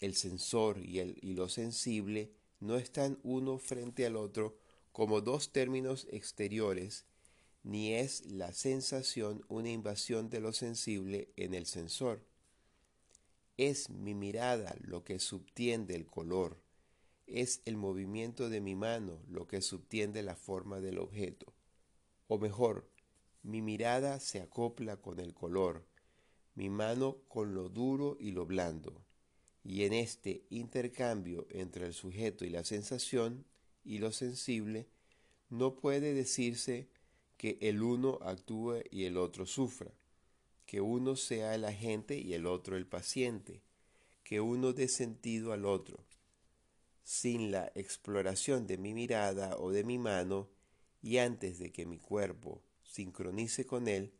[0.00, 4.58] el sensor y, el, lo sensible no están uno frente al otro
[4.92, 7.04] como dos términos exteriores,
[7.62, 12.24] ni es la sensación una invasión de lo sensible en el sensor.
[13.56, 16.58] Es mi mirada lo que subtiende el color,
[17.26, 21.54] es el movimiento de mi mano lo que subtiende la forma del objeto,
[22.26, 22.89] o mejor,
[23.42, 25.86] mi mirada se acopla con el color,
[26.54, 29.04] mi mano con lo duro y lo blando,
[29.64, 33.44] y en este intercambio entre el sujeto y la sensación
[33.84, 34.88] y lo sensible,
[35.48, 36.88] no puede decirse
[37.36, 39.92] que el uno actúe y el otro sufra,
[40.66, 43.62] que uno sea el agente y el otro el paciente,
[44.22, 46.04] que uno dé sentido al otro.
[47.02, 50.48] Sin la exploración de mi mirada o de mi mano,
[51.02, 54.12] y antes de que mi cuerpo sincronice con él,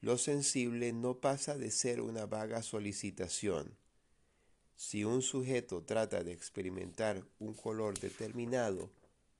[0.00, 3.76] lo sensible no pasa de ser una vaga solicitación.
[4.76, 8.90] Si un sujeto trata de experimentar un color determinado,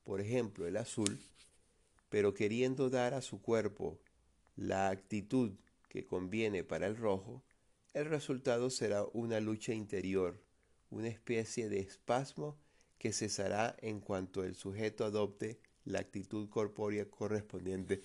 [0.05, 1.19] por ejemplo el azul,
[2.09, 3.99] pero queriendo dar a su cuerpo
[4.57, 5.53] la actitud
[5.89, 7.43] que conviene para el rojo,
[7.95, 10.41] el resultado será una lucha interior,
[10.91, 12.57] una especie de espasmo
[12.99, 18.03] que cesará en cuanto el sujeto adopte la actitud corpórea correspondiente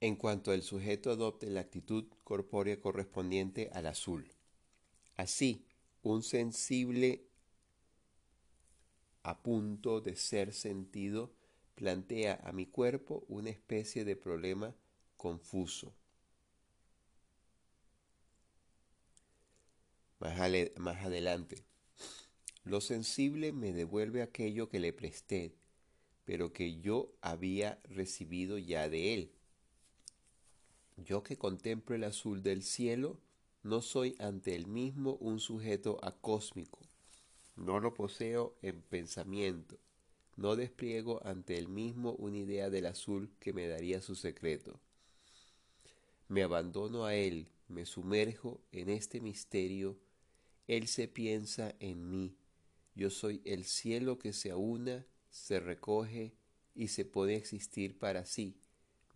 [0.00, 4.30] en cuanto el sujeto adopte la actitud corpórea correspondiente al azul.
[5.16, 5.64] Así,
[6.02, 7.26] un sensible
[9.22, 11.32] a punto de ser sentido
[11.74, 14.74] plantea a mi cuerpo una especie de problema
[15.16, 15.92] confuso.
[20.18, 21.64] Más, adelante,
[22.64, 25.54] lo sensible me devuelve aquello que le presté,
[26.24, 29.35] pero que yo había recibido ya de él.
[30.96, 33.18] Yo que contemplo el azul del cielo,
[33.62, 36.78] no soy ante el mismo un sujeto acósmico,
[37.56, 39.78] no lo poseo en pensamiento,
[40.36, 44.80] no despliego ante el mismo una idea del azul que me daría su secreto.
[46.28, 49.98] Me abandono a él, me sumerjo en este misterio,
[50.66, 52.36] él se piensa en mí,
[52.94, 56.32] yo soy el cielo que se aúna, se recoge
[56.74, 58.56] y se puede existir para sí.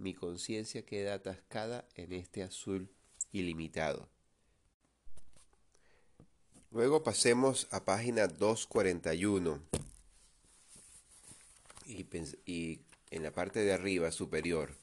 [0.01, 2.91] Mi conciencia queda atascada en este azul
[3.33, 4.09] ilimitado.
[6.71, 9.63] Luego pasemos a página 241
[11.85, 12.81] y,
[13.11, 14.75] en la parte de arriba superior.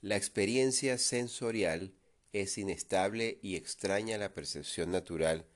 [0.00, 1.94] La experiencia sensorial
[2.32, 5.46] es inestable y extraña la percepción natural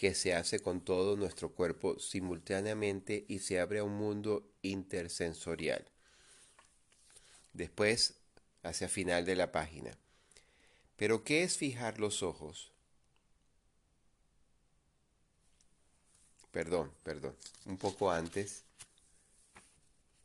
[0.00, 5.84] que se hace con todo nuestro cuerpo simultáneamente y se abre a un mundo intersensorial.
[7.52, 8.14] Después,
[8.62, 9.90] hacia final de la página.
[10.96, 12.72] Pero ¿qué es fijar los ojos?
[16.50, 17.36] Perdón, perdón,
[17.66, 18.64] un poco antes.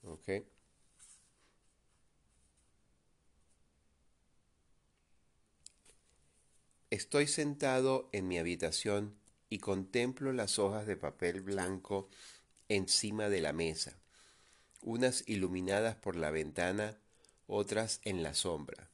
[0.05, 0.47] Okay.
[6.89, 9.24] Estoy sentado en mi habitación
[9.55, 12.09] y contemplo las hojas de papel blanco
[12.67, 13.97] encima de la mesa,
[14.81, 16.97] unas iluminadas por la ventana,
[17.47, 18.89] otras en la sombra.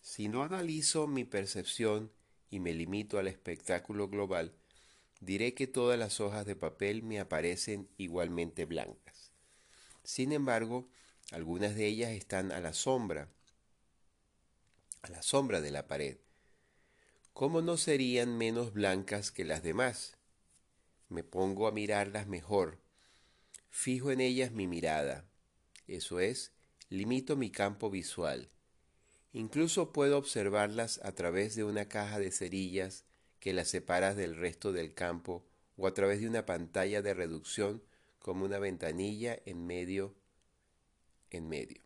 [0.00, 2.10] Si no analizo mi percepción
[2.48, 4.54] y me limito al espectáculo global,
[5.20, 9.32] diré que todas las hojas de papel me aparecen igualmente blancas.
[10.02, 10.88] Sin embargo,
[11.30, 13.28] algunas de ellas están a la sombra,
[15.02, 16.16] a la sombra de la pared,
[17.36, 20.16] ¿cómo no serían menos blancas que las demás?
[21.10, 22.78] Me pongo a mirarlas mejor.
[23.68, 25.26] Fijo en ellas mi mirada.
[25.86, 26.52] Eso es,
[26.88, 28.48] limito mi campo visual.
[29.34, 33.04] Incluso puedo observarlas a través de una caja de cerillas
[33.38, 35.44] que las separa del resto del campo
[35.76, 37.82] o a través de una pantalla de reducción
[38.18, 40.14] como una ventanilla en medio
[41.28, 41.82] en medio.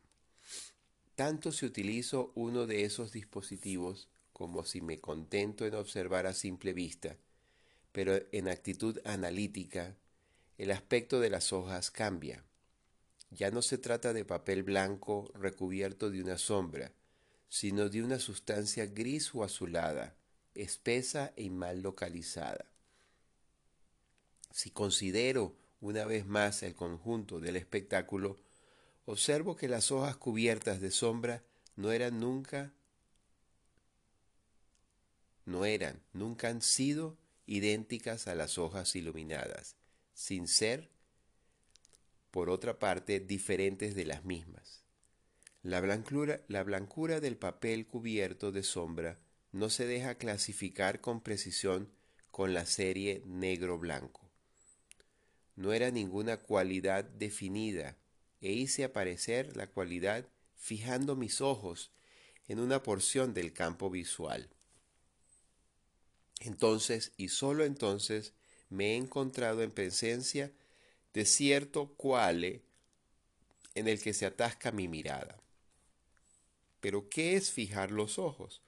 [1.17, 4.09] Tanto si utilizo uno de esos dispositivos
[4.41, 7.19] como si me contento en observar a simple vista,
[7.93, 9.99] pero en actitud analítica,
[10.57, 12.43] el aspecto de las hojas cambia.
[13.31, 16.91] Ya no se trata de papel blanco recubierto de una sombra,
[17.51, 20.17] sino de una sustancia gris o azulada,
[20.55, 22.65] espesa y mal localizada.
[24.51, 28.39] Si considero una vez más el conjunto del espectáculo,
[29.05, 31.43] observo que las hojas cubiertas de sombra
[31.77, 32.73] no eran nunca
[35.51, 39.77] no eran, nunca han sido idénticas a las hojas iluminadas,
[40.15, 40.89] sin ser,
[42.31, 44.85] por otra parte, diferentes de las mismas.
[45.63, 49.19] La blancura, la blancura del papel cubierto de sombra
[49.53, 51.91] no se deja clasificar con precisión
[52.31, 54.31] con la serie negro-blanco.
[55.57, 57.97] No era ninguna cualidad definida,
[58.41, 60.27] e hice aparecer la cualidad
[60.57, 61.91] fijando mis ojos
[62.49, 64.49] en una porción del campo visual.
[66.41, 68.33] Entonces, y sólo entonces,
[68.71, 70.51] me he encontrado en presencia
[71.13, 72.63] de cierto cuale
[73.75, 75.39] en el que se atasca mi mirada.
[76.81, 78.63] Pero, ¿qué es fijar los ojos?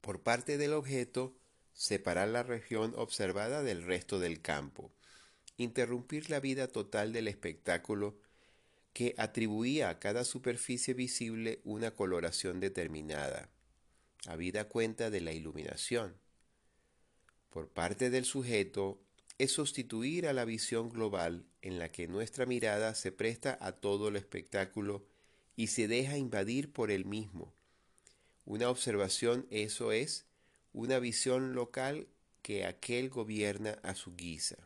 [0.00, 1.36] Por parte del objeto,
[1.74, 4.90] separar la región observada del resto del campo,
[5.58, 8.18] interrumpir la vida total del espectáculo
[8.92, 13.51] que atribuía a cada superficie visible una coloración determinada,
[14.26, 16.14] habida cuenta de la iluminación.
[17.50, 19.00] Por parte del sujeto,
[19.38, 24.08] es sustituir a la visión global en la que nuestra mirada se presta a todo
[24.08, 25.04] el espectáculo
[25.56, 27.52] y se deja invadir por el mismo.
[28.44, 30.26] Una observación, eso es,
[30.72, 32.08] una visión local
[32.42, 34.56] que aquel gobierna a su guisa.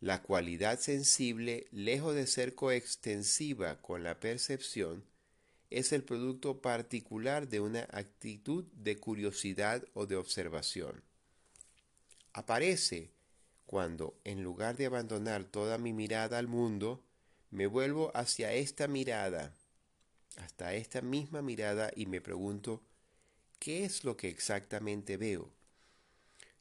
[0.00, 5.04] La cualidad sensible, lejos de ser coextensiva con la percepción,
[5.72, 11.02] es el producto particular de una actitud de curiosidad o de observación.
[12.34, 13.10] Aparece
[13.64, 17.02] cuando, en lugar de abandonar toda mi mirada al mundo,
[17.50, 19.54] me vuelvo hacia esta mirada,
[20.36, 22.82] hasta esta misma mirada y me pregunto,
[23.58, 25.50] ¿qué es lo que exactamente veo?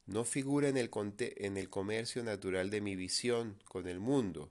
[0.05, 0.89] No figura en el,
[1.19, 4.49] en el comercio natural de mi visión con el mundo.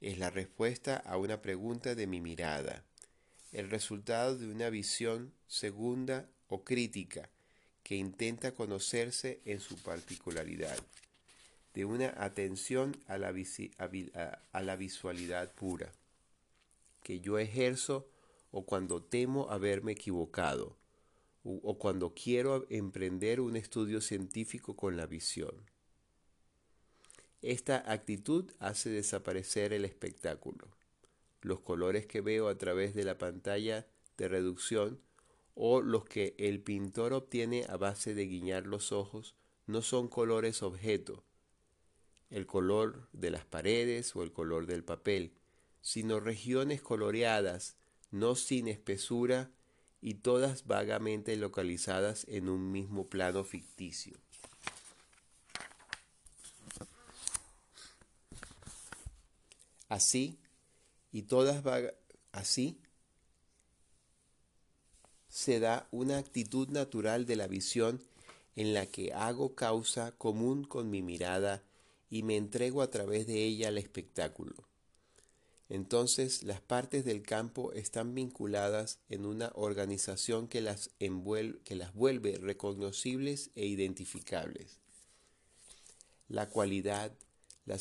[0.00, 2.84] Es la respuesta a una pregunta de mi mirada
[3.52, 7.28] el resultado de una visión segunda o crítica
[7.82, 10.78] que intenta conocerse en su particularidad,
[11.74, 13.32] de una atención a la,
[14.52, 15.92] a la visualidad pura.
[17.02, 18.08] que yo ejerzo
[18.52, 20.76] o cuando temo haberme equivocado
[21.42, 25.54] o cuando quiero emprender un estudio científico con la visión.
[27.40, 30.68] Esta actitud hace desaparecer el espectáculo.
[31.42, 33.86] Los colores que veo a través de la pantalla
[34.16, 35.00] de reducción
[35.54, 39.34] o los que el pintor obtiene a base de guiñar los ojos
[39.66, 41.24] no son colores objeto,
[42.30, 45.32] el color de las paredes o el color del papel,
[45.80, 47.76] sino regiones coloreadas,
[48.10, 49.50] no sin espesura
[50.00, 54.16] y todas vagamente localizadas en un mismo plano ficticio.
[59.88, 60.39] Así,
[61.12, 61.62] y todas
[62.32, 62.78] así,
[65.28, 68.02] se da una actitud natural de la visión
[68.56, 71.62] en la que hago causa común con mi mirada
[72.10, 74.54] y me entrego a través de ella al espectáculo.
[75.68, 82.38] Entonces las partes del campo están vinculadas en una organización que las, que las vuelve
[82.38, 84.80] reconocibles e identificables.
[86.28, 87.12] La cualidad,
[87.66, 87.78] la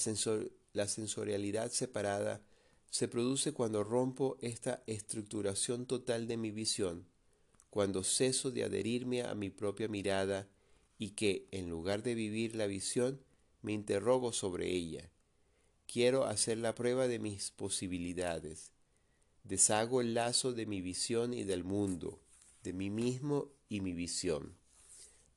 [0.88, 2.42] sensorialidad separada
[2.90, 7.06] se produce cuando rompo esta estructuración total de mi visión,
[7.70, 10.48] cuando ceso de adherirme a mi propia mirada
[10.98, 13.22] y que, en lugar de vivir la visión,
[13.62, 15.12] me interrogo sobre ella.
[15.86, 18.72] Quiero hacer la prueba de mis posibilidades.
[19.44, 22.20] Deshago el lazo de mi visión y del mundo,
[22.64, 24.56] de mí mismo y mi visión,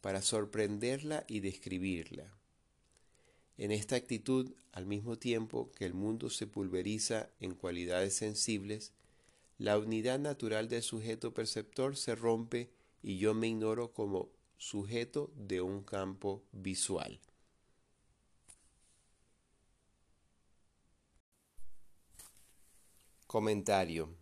[0.00, 2.41] para sorprenderla y describirla.
[3.58, 8.92] En esta actitud, al mismo tiempo que el mundo se pulveriza en cualidades sensibles,
[9.58, 12.70] la unidad natural del sujeto perceptor se rompe
[13.02, 17.20] y yo me ignoro como sujeto de un campo visual.
[23.26, 24.14] Comentario.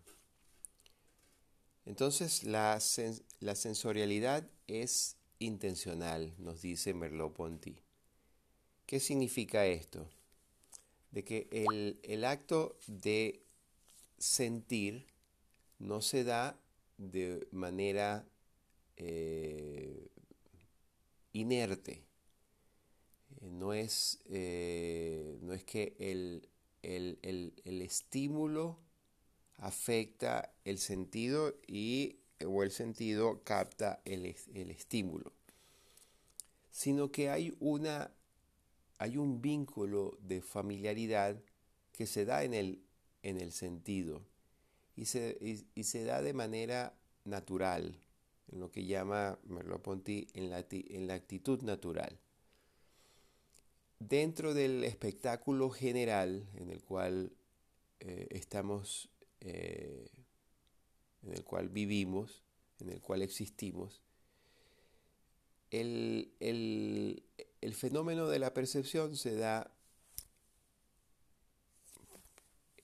[1.85, 7.81] Entonces la, sensorialidad es intencional, nos dice Merleau-Ponty.
[8.91, 10.11] ¿Qué significa esto?
[11.13, 11.47] De que
[12.03, 13.41] el, acto de
[14.19, 15.07] sentir
[15.79, 16.59] no se da
[16.99, 18.27] de manera
[18.97, 20.11] eh,
[21.33, 22.03] inerte.
[23.41, 26.49] Eh, no es, eh, no es que el,
[26.83, 28.81] el estímulo
[29.59, 35.33] afecta el sentido y o el sentido capta el, estímulo,
[36.73, 38.11] sino que hay una
[39.01, 41.43] hay un vínculo de familiaridad
[41.91, 42.85] que se da en el,
[43.23, 44.23] en el sentido
[44.95, 46.95] y se, se, da de manera
[47.25, 47.99] natural,
[48.53, 52.19] en lo que llama Merleau-Ponty en la, en la actitud natural.
[53.99, 57.33] Dentro del espectáculo general en el cual
[58.01, 59.09] eh, estamos
[59.41, 60.11] eh,
[61.23, 62.43] en el cual vivimos,
[62.81, 64.03] en el cual existimos,
[65.71, 67.23] el,
[67.75, 69.71] fenómeno de la percepción se da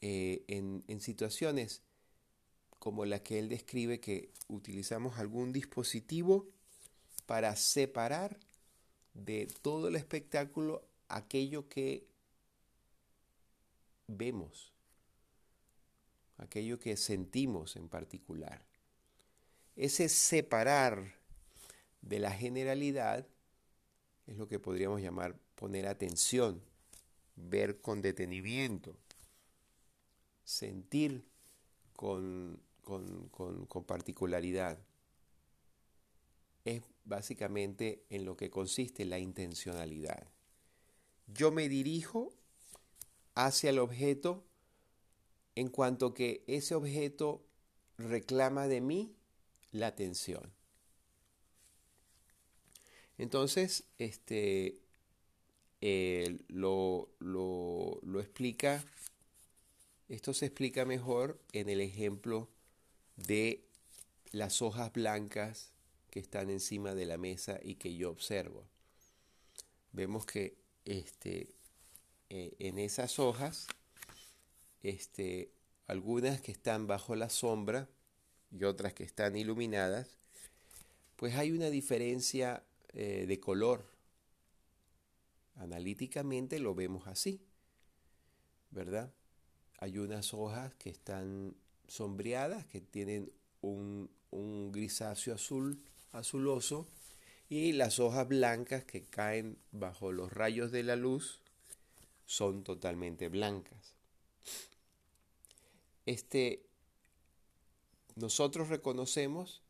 [0.01, 1.83] eh, en, en situaciones
[2.79, 6.49] como la que él describe que utilizamos algún dispositivo
[7.27, 8.39] para separar
[9.15, 12.07] de todo el espectáculo aquello que
[14.07, 14.77] vemos
[16.39, 18.65] aquello que sentimos en particular.
[19.75, 21.15] Ese separar
[22.03, 23.27] de la generalidad
[24.27, 26.63] es lo que podríamos llamar poner atención,
[27.37, 28.97] ver con detenimiento,
[30.45, 31.25] sentir
[31.95, 34.79] con, con particularidad.
[36.65, 40.29] Es básicamente en lo que consiste la intencionalidad.
[41.27, 42.33] Yo me dirijo
[43.35, 44.45] hacia el objeto
[45.55, 47.47] en cuanto que ese objeto
[47.97, 49.17] reclama de mí
[49.71, 50.56] la atención.
[53.19, 54.79] Entonces, este,
[55.81, 58.85] eh, lo, lo, lo explica,
[60.09, 62.49] esto se explica mejor en el ejemplo
[63.17, 63.65] de
[64.33, 65.73] las hojas blancas
[66.11, 68.65] que están encima de la mesa y que yo observo.
[69.93, 71.55] Vemos que este,
[72.29, 73.67] eh, en esas hojas
[74.83, 75.51] este,
[75.87, 77.89] algunas que están bajo la sombra
[78.51, 80.17] y otras que están iluminadas,
[81.17, 82.63] pues hay una diferencia
[82.99, 83.85] eh, de color.
[85.57, 87.43] Analíticamente lo vemos así,
[88.71, 89.13] ¿verdad?
[89.79, 91.55] Hay unas hojas que están
[91.87, 93.31] sombreadas, que tienen
[93.61, 95.83] un, un grisáceo azul,
[96.13, 96.89] azuloso,
[97.51, 101.41] y las hojas blancas que caen bajo los rayos de la luz
[102.25, 103.95] son totalmente blancas.
[106.07, 106.65] este,
[108.15, 109.61] nosotros reconocemos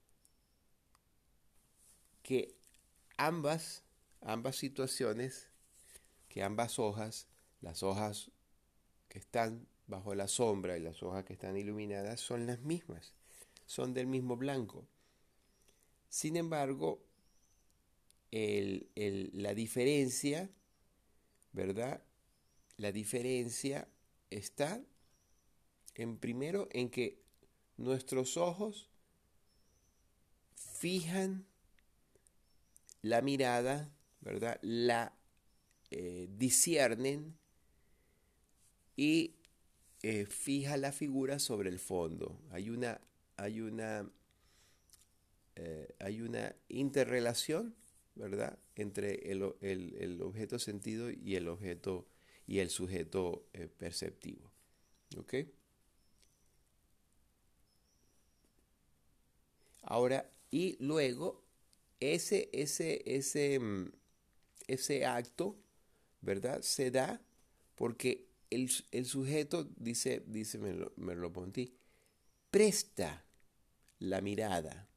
[2.23, 2.55] que
[3.17, 3.83] ambas,
[4.21, 5.49] ambas situaciones,
[6.29, 7.27] que ambas hojas,
[7.61, 8.31] las hojas
[9.09, 13.15] que están bajo la sombra y las hojas que están iluminadas son las mismas,
[13.65, 14.87] son del mismo blanco.
[16.09, 17.03] Sin embargo,
[18.31, 20.51] la diferencia,
[21.53, 22.03] ¿verdad?
[22.77, 23.89] La diferencia
[24.31, 24.83] está
[25.95, 27.23] en primero en que
[27.79, 28.91] nuestros ojos
[30.55, 31.47] fijan
[33.09, 34.59] la mirada, ¿verdad?
[34.63, 35.17] La
[35.91, 37.39] eh, disciernen
[38.97, 39.37] y
[40.03, 42.41] eh, fija la figura sobre el fondo.
[42.51, 43.01] Hay una,
[43.37, 44.11] hay una,
[45.55, 47.77] eh, hay una interrelación,
[48.17, 48.59] ¿verdad?
[48.75, 52.09] Entre el, el, objeto sentido y el objeto
[52.47, 53.47] y el sujeto
[53.79, 54.51] perceptivo.
[55.17, 55.35] ¿Ok?
[59.83, 61.46] Ahora, y luego,
[62.01, 63.93] ese, ese, ese, mm,
[64.67, 65.57] ese acto,
[66.21, 66.63] ¿verdad?
[66.63, 67.21] Se da
[67.75, 68.71] porque el,
[69.07, 71.73] sujeto, dice, dice Merleau-Ponty,
[72.51, 73.25] presta
[73.99, 74.89] la mirada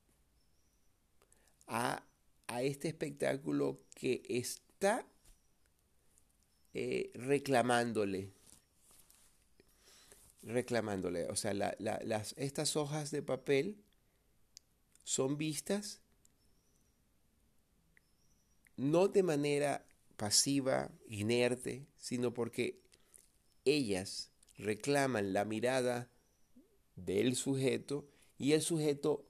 [1.68, 2.06] a,
[2.62, 5.06] este espectáculo que está
[6.74, 8.32] eh, reclamándole,
[10.42, 11.28] reclamándole.
[11.28, 13.78] O sea, las, estas hojas de papel
[15.04, 16.02] son vistas
[18.80, 22.80] no de manera pasiva, inerte, sino porque
[23.66, 26.10] ellas reclaman la mirada
[26.96, 28.08] del sujeto
[28.38, 29.26] y el sujeto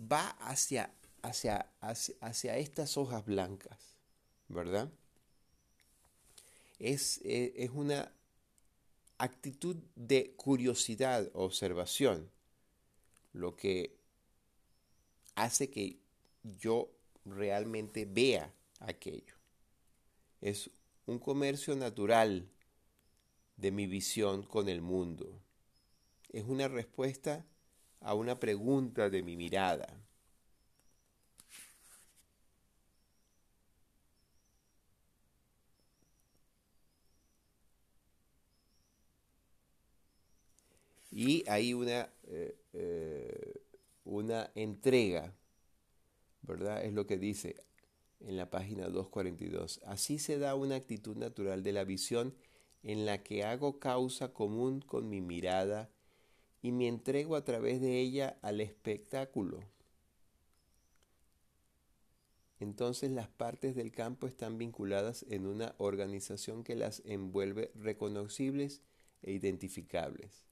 [0.00, 3.96] va hacia, hacia, hacia, estas hojas blancas,
[4.48, 4.88] ¿verdad?
[6.78, 8.12] Es, eh, es una
[9.18, 12.30] actitud de curiosidad, observación,
[13.32, 13.96] lo que
[15.34, 15.98] hace que
[16.44, 16.92] yo
[17.24, 19.34] realmente vea aquello.
[20.40, 20.68] Es
[21.06, 22.50] un comercio natural
[23.58, 25.42] de mi visión con el mundo.
[26.32, 27.46] Es una respuesta
[28.00, 29.88] a una pregunta de mi mirada.
[41.10, 43.60] Y hay una, eh, eh,
[44.04, 45.32] una entrega,
[46.42, 46.84] ¿verdad?
[46.84, 47.56] Es lo que dice
[48.20, 49.80] en la página 242.
[49.84, 52.34] Así se da una actitud natural de la visión
[52.82, 55.90] en la que hago causa común con mi mirada
[56.62, 59.60] y me entrego a través de ella al espectáculo.
[62.60, 68.82] Entonces las partes del campo están vinculadas en una organización que las envuelve reconocibles
[69.22, 70.44] e identificables.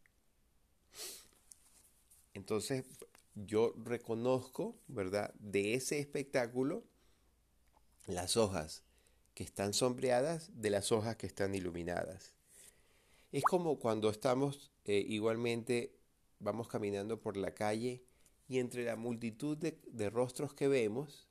[2.33, 2.85] Entonces
[3.35, 6.85] yo reconozco, ¿verdad?, de ese espectáculo
[8.07, 8.83] las hojas
[9.35, 12.35] que están sombreadas de las hojas que están iluminadas.
[13.33, 15.95] Es como cuando estamos eh, igualmente,
[16.39, 18.03] vamos caminando por la calle
[18.49, 21.27] y entre la multitud de, de rostros que vemos,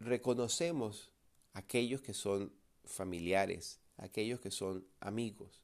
[0.00, 1.10] reconocemos
[1.52, 2.52] aquellos que son
[2.84, 5.62] familiares, aquellos que son amigos.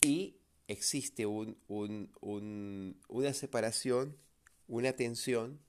[0.00, 0.36] Y
[0.68, 4.16] existe un, un, una separación,
[4.68, 5.60] una tensión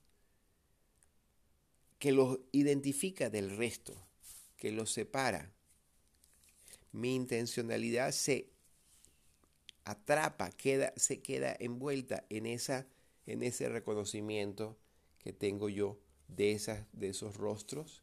[2.00, 3.94] que los identifica del resto,
[4.56, 5.52] que los separa.
[6.92, 8.48] Mi intencionalidad se
[9.84, 12.86] atrapa, queda, se queda envuelta en, esa,
[13.26, 14.78] en ese reconocimiento
[15.18, 18.02] que tengo yo de, esas, de esos rostros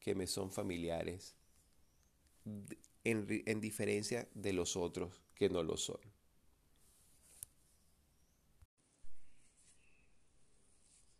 [0.00, 1.36] que me son familiares,
[3.04, 6.00] en, en diferencia de los otros que no lo son.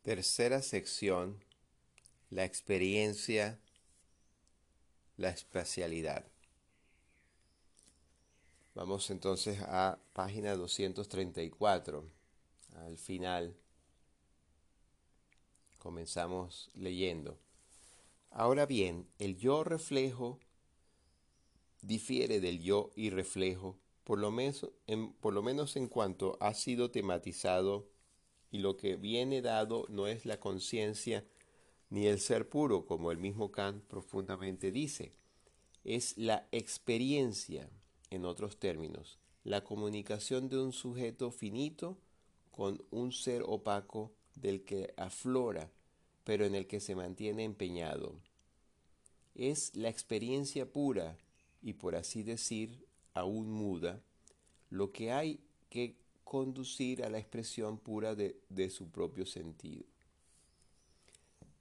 [0.03, 1.46] Tercera sección
[2.31, 3.61] la experiencia,
[5.17, 6.25] la espacialidad.
[8.75, 12.05] Vamos entonces a página 234,
[12.75, 13.57] al final.
[15.79, 17.39] Comenzamos leyendo.
[18.31, 20.39] Ahora bien, el yo reflejo
[21.81, 26.53] difiere del yo y reflejo, por lo, menos en, por lo menos en cuanto ha
[26.53, 27.89] sido tematizado
[28.51, 31.25] y lo que viene dado no es la conciencia
[31.91, 35.13] ni el ser puro, como el mismo Kant profundamente dice.
[35.85, 37.71] Es la experiencia,
[38.11, 41.97] en otros términos, la comunicación de un sujeto finito
[42.51, 45.71] con un ser opaco del que aflora,
[46.25, 48.17] pero en el que se mantiene empeñado.
[49.35, 51.19] Es la experiencia pura
[51.63, 54.03] y por así decir, aún muda,
[54.71, 59.85] lo que hay que conducir a la expresión pura de, de su propio sentido.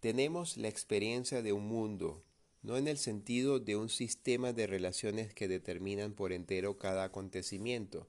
[0.06, 2.22] Tenemos la experiencia de un mundo,
[2.62, 8.06] no en el sentido de un sistema de relaciones que determinan por entero cada acontecimiento,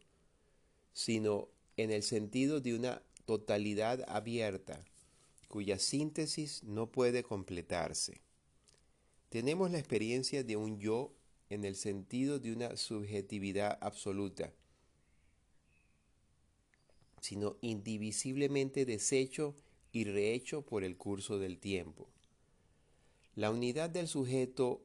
[0.93, 4.85] sino en el sentido de una totalidad abierta,
[5.49, 8.21] cuya síntesis no puede completarse.
[9.31, 11.15] Tenemos la experiencia de un yo
[11.49, 14.53] en el sentido de una subjetividad absoluta,
[17.23, 19.55] sino indivisiblemente deshecho
[19.97, 22.11] y rehecho por el curso del tiempo.
[23.35, 24.83] La unidad del sujeto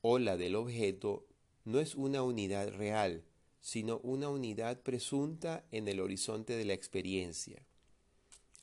[0.00, 1.26] o la del objeto
[1.64, 3.24] no es una unidad real,
[3.60, 7.66] sino una unidad presunta en el horizonte de la experiencia.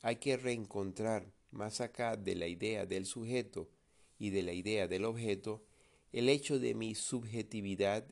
[0.00, 3.68] Hay que reencontrar, más acá de la idea del sujeto
[4.18, 5.62] y de la idea del objeto,
[6.14, 8.06] el hecho de mi subjetividad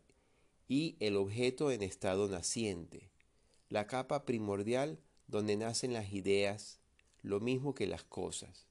[0.68, 3.08] y el objeto en estado naciente,
[3.70, 6.81] la capa primordial donde nacen las ideas,
[7.22, 8.66] lo mismo que las cosas.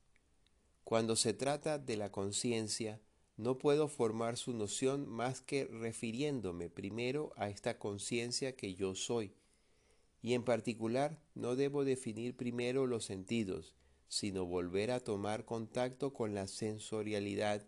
[0.84, 2.99] Cuando se trata de la conciencia,
[3.38, 9.34] no puedo formar su noción más que refiriéndome primero a esta conciencia que yo soy.
[10.22, 13.74] Y en particular no debo definir primero los sentidos,
[14.08, 17.66] sino volver a tomar contacto con la sensorialidad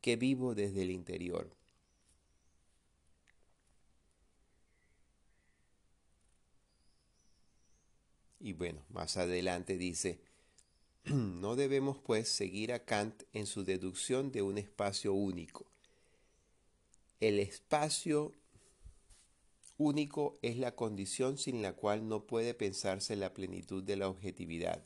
[0.00, 1.54] que vivo desde el interior.
[8.42, 10.18] Y bueno, más adelante dice,
[11.04, 15.64] no debemos pues seguir a Kant en su deducción de un espacio único.
[17.20, 18.32] El espacio
[19.78, 24.84] único es la condición sin la cual no puede pensarse la plenitud de la objetividad.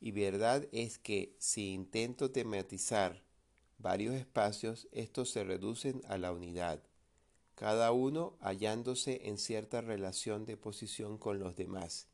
[0.00, 3.24] Y verdad es que si intento tematizar
[3.78, 6.84] varios espacios, estos se reducen a la unidad,
[7.56, 12.09] cada uno hallándose en cierta relación de posición con los demás,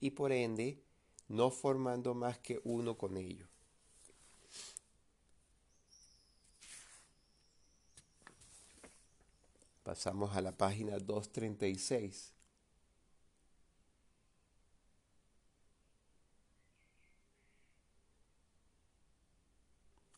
[0.00, 0.82] y por ende
[1.28, 3.46] no formando más que uno con ello.
[9.84, 12.32] Pasamos a la página 236.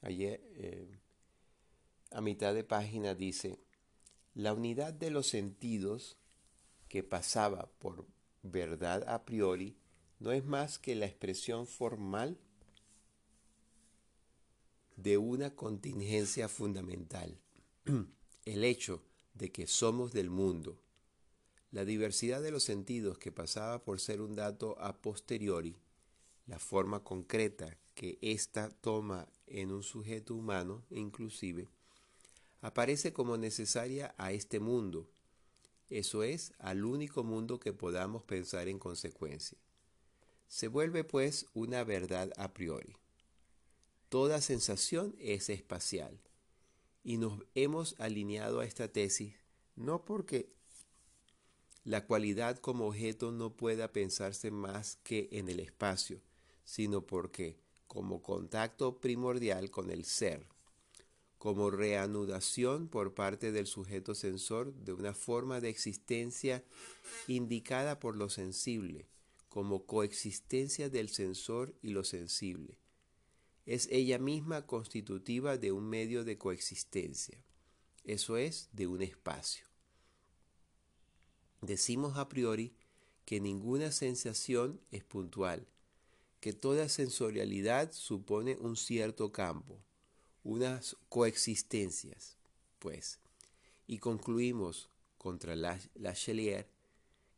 [0.02, 0.98] Allí eh,
[2.10, 3.60] a mitad de página dice,
[4.34, 6.16] la unidad de los sentidos
[6.88, 8.04] que pasaba por
[8.42, 9.76] verdad a priori
[10.18, 12.38] no es más que la expresión formal
[14.96, 17.38] de una contingencia fundamental,
[18.44, 19.02] el hecho
[19.34, 20.78] de que somos del mundo.
[21.70, 25.74] La diversidad de los sentidos que pasaba por ser un dato a posteriori,
[26.46, 31.68] la forma concreta que ésta toma en un sujeto humano inclusive,
[32.60, 35.08] aparece como necesaria a este mundo,
[35.98, 39.58] eso es, al único mundo que podamos pensar en consecuencia.
[40.48, 42.96] Se vuelve pues una verdad a priori.
[44.08, 46.20] Toda sensación es espacial
[47.02, 49.34] y nos hemos alineado a esta tesis
[49.76, 50.52] no porque
[51.84, 56.20] la cualidad como objeto no pueda pensarse más que en el espacio,
[56.64, 60.46] sino porque como contacto primordial con el ser,
[61.42, 66.62] como reanudación por parte del sujeto sensor de una forma de existencia
[67.26, 69.08] indicada por lo sensible,
[69.48, 72.78] como coexistencia del sensor y lo sensible.
[73.66, 77.44] Es ella misma constitutiva de un medio de coexistencia,
[78.04, 79.66] eso es, de un espacio.
[81.60, 82.72] Decimos a priori
[83.24, 85.66] que ninguna sensación es puntual,
[86.38, 89.82] que toda sensorialidad supone un cierto campo,
[90.42, 92.36] unas coexistencias,
[92.78, 93.18] pues.
[93.86, 94.88] Y concluimos
[95.18, 96.68] contra la, la Chelier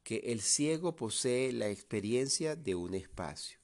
[0.02, 3.58] que el ciego posee la experiencia de un espacio.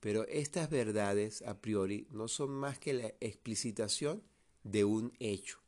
[0.00, 4.22] Pero estas verdades a priori no son más que la explicitación
[4.64, 5.58] de un hecho.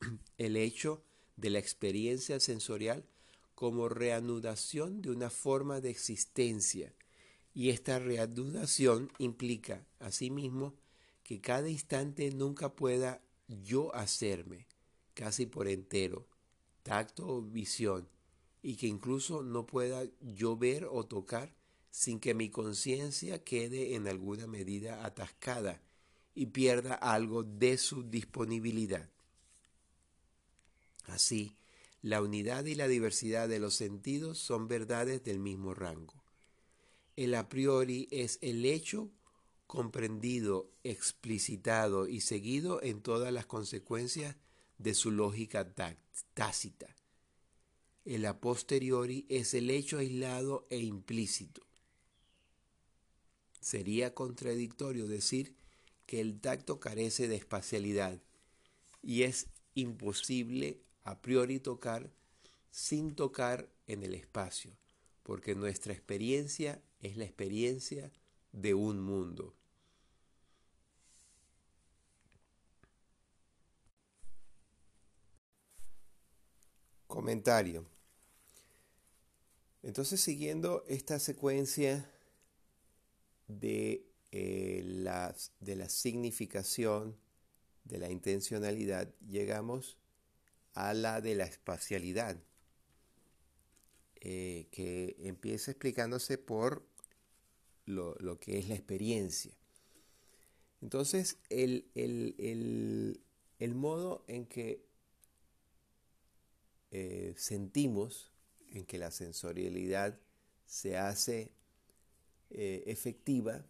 [0.38, 1.02] El hecho
[1.36, 3.04] de la experiencia sensorial
[3.54, 6.92] como reanudación de una forma de existencia.
[7.54, 10.74] Y esta reanudación implica, asimismo,
[11.24, 14.68] que cada instante nunca pueda yo hacerme,
[15.14, 16.28] casi por entero,
[16.82, 18.08] tacto o visión,
[18.62, 21.54] y que incluso no pueda yo ver o tocar
[21.90, 25.80] sin que mi conciencia quede en alguna medida atascada
[26.34, 29.08] y pierda algo de su disponibilidad.
[31.04, 31.56] Así,
[32.02, 36.22] la unidad y la diversidad de los sentidos son verdades del mismo rango.
[37.16, 39.10] El a priori es el hecho
[39.74, 44.36] comprendido, explicitado y seguido en todas las consecuencias
[44.78, 45.74] de su lógica
[46.34, 46.94] tácita
[48.04, 51.62] el a posteriori es el hecho aislado e implícito.
[53.60, 55.56] Sería contradictorio decir
[56.04, 58.20] que el tacto carece de espacialidad
[59.02, 62.12] y es imposible a priori tocar
[62.70, 64.76] sin tocar en el espacio,
[65.22, 68.12] porque nuestra experiencia es la experiencia
[68.52, 69.54] de un mundo.
[77.14, 77.86] Comentario.
[79.84, 82.10] Entonces, siguiendo esta secuencia
[83.46, 87.16] de, eh, la, de la significación,
[87.84, 89.96] de la intencionalidad, llegamos
[90.72, 92.36] a la de la espacialidad,
[94.16, 96.84] eh, que empieza explicándose por
[97.86, 99.56] lo, que es la experiencia.
[100.82, 104.93] Entonces, el, el modo en que
[106.96, 108.30] eh, sentimos,
[108.70, 110.16] en que la sensorialidad
[110.64, 111.50] se hace
[112.50, 113.66] eh, efectiva,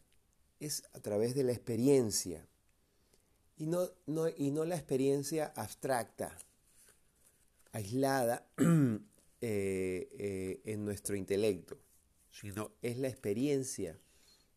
[0.60, 2.46] es a través de la experiencia.
[3.56, 3.88] Y no,
[4.36, 6.36] y no la experiencia abstracta,
[7.72, 8.46] aislada
[9.40, 11.78] eh, en nuestro intelecto,
[12.30, 13.98] sino es la experiencia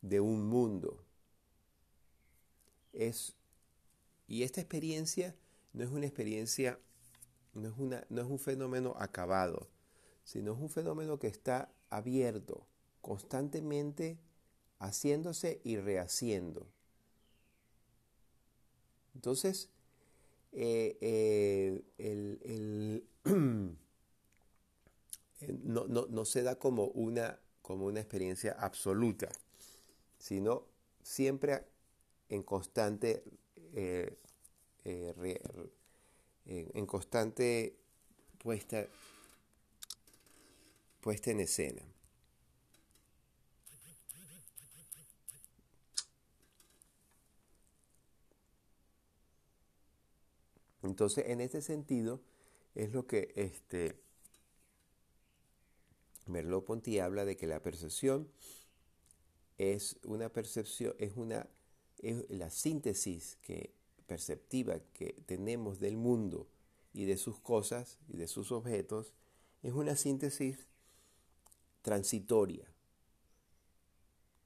[0.01, 1.05] de un mundo.
[2.91, 3.33] Es,
[4.27, 5.37] y esta experiencia
[5.71, 6.77] no es una experiencia
[7.57, 9.67] no es, una, no es un fenómeno acabado,
[10.23, 12.65] sino es un fenómeno que está abierto,
[13.01, 14.19] constantemente
[14.79, 16.67] haciéndose y rehaciendo.
[19.15, 19.69] Entonces,
[20.51, 23.03] eh, eh,
[25.63, 29.29] no, no, se da como una, como una experiencia absoluta,
[30.17, 30.65] sino
[31.01, 31.63] siempre
[32.29, 33.23] en constante
[33.73, 34.17] eh,
[36.47, 37.77] en, constante
[38.37, 38.87] puesta,
[41.01, 41.81] puesta en escena.
[50.83, 52.21] Entonces, en este sentido,
[52.73, 53.99] es lo que este
[56.27, 58.31] Merleau-Ponty habla de que la percepción
[59.57, 61.47] es una percepción, es una
[61.99, 63.76] es la síntesis que
[64.07, 66.47] perceptiva que tenemos del mundo
[66.93, 69.13] y de sus cosas y de sus objetos
[69.61, 70.67] es una síntesis
[71.81, 72.65] transitoria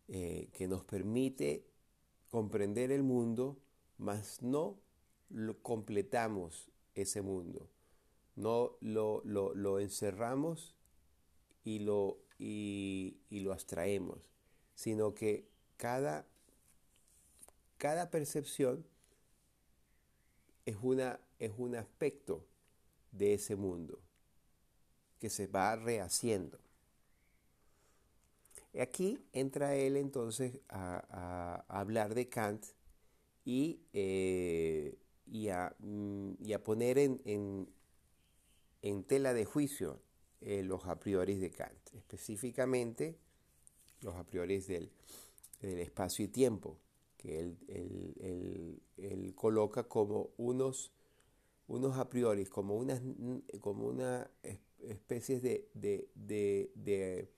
[0.08, 1.66] eh, que nos permite
[2.30, 3.58] comprender el mundo,
[3.98, 4.78] mas no
[5.62, 7.70] completamos ese mundo,
[8.36, 10.76] no lo, lo, encerramos
[11.64, 14.20] y lo, y, lo abstraemos,
[14.76, 15.48] sino que
[15.78, 16.28] cada,
[17.78, 18.86] cada percepción
[20.66, 22.46] es, una, es un aspecto
[23.12, 24.00] de ese mundo
[25.20, 26.60] que se va rehaciendo.
[28.80, 32.66] Aquí entra él entonces a, hablar de Kant
[33.44, 34.98] y, eh,
[35.28, 37.68] y, a, mm, y, a, poner en,
[38.82, 40.02] en, tela de juicio
[40.40, 43.18] eh, los a priori de Kant, específicamente
[44.02, 44.90] los a priori del,
[45.62, 46.80] del espacio y tiempo
[47.22, 50.92] que él, coloca como unos,
[51.68, 53.02] unos a priori, como unas
[53.62, 54.30] como una
[54.80, 57.30] especies de, de,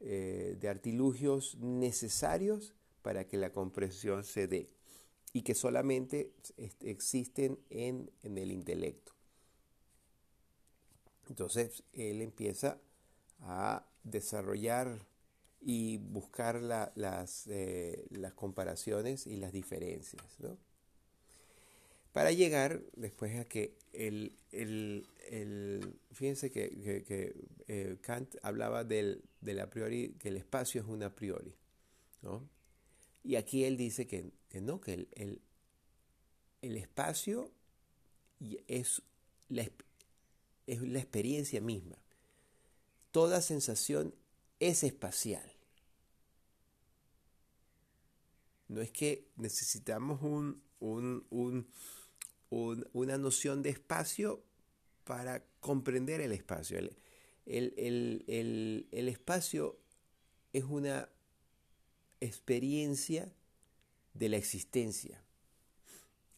[0.00, 4.70] eh, de, artilugios necesarios para que la comprensión se dé
[5.32, 6.32] y que solamente
[6.80, 9.12] existen en, en el intelecto.
[11.28, 12.80] Entonces él empieza
[13.40, 15.06] a desarrollar
[15.66, 20.22] y buscar las, eh, las, comparaciones y las diferencias.
[22.12, 24.36] Para llegar después a que el,
[26.12, 27.34] fíjense que,
[27.66, 29.22] eh, Kant hablaba del,
[29.58, 31.54] a priori, que el espacio es un a priori.
[33.22, 35.40] Y aquí él dice que, no, que el,
[36.60, 37.50] el, espacio
[38.68, 39.00] es
[39.48, 39.66] la,
[40.66, 41.96] es la experiencia misma.
[43.12, 44.14] Toda sensación
[44.60, 45.53] es espacial.
[48.68, 50.20] No es que necesitamos
[50.80, 51.68] una
[53.18, 54.42] noción de espacio
[55.04, 56.78] para comprender el espacio.
[57.46, 59.78] El, espacio
[60.52, 61.08] es una
[62.20, 63.32] experiencia
[64.14, 65.22] de la existencia.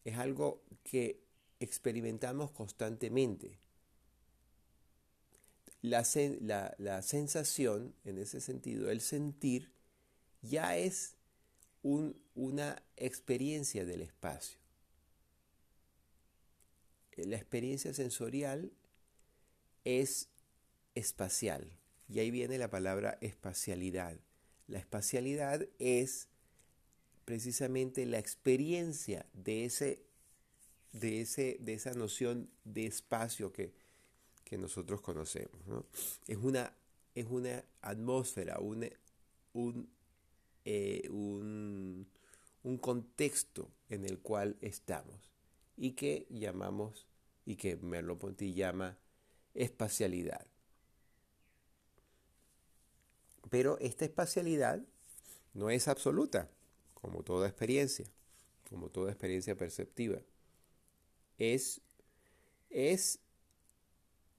[0.05, 1.21] Es algo que
[1.61, 3.59] experimentamos constantemente.
[5.83, 6.05] La,
[6.79, 9.71] la, sensación, en ese sentido, el sentir,
[10.43, 11.16] ya es
[11.83, 14.59] una experiencia del espacio.
[17.17, 18.71] La experiencia sensorial
[19.85, 20.29] es
[20.95, 21.71] espacial.
[22.09, 24.19] Y ahí viene la palabra espacialidad.
[24.69, 26.29] La espacialidad es
[27.25, 30.01] precisamente la experiencia de, ese,
[30.93, 33.73] de, ese, de esa noción de espacio que,
[34.59, 35.61] nosotros conocemos.
[36.29, 36.73] Es, una,
[37.15, 38.89] es una atmósfera, un,
[39.53, 39.89] un,
[40.69, 42.09] eh, un,
[42.65, 45.31] un contexto en el cual estamos
[45.77, 47.07] y que llamamos,
[47.45, 48.99] y que Merleau-Ponty llama
[49.55, 50.45] espacialidad.
[53.49, 54.83] Pero esta espacialidad
[55.55, 56.51] no es absoluta,
[56.95, 58.07] como toda experiencia,
[58.69, 60.21] como toda experiencia perceptiva.
[61.39, 61.81] Es,
[62.71, 63.21] es,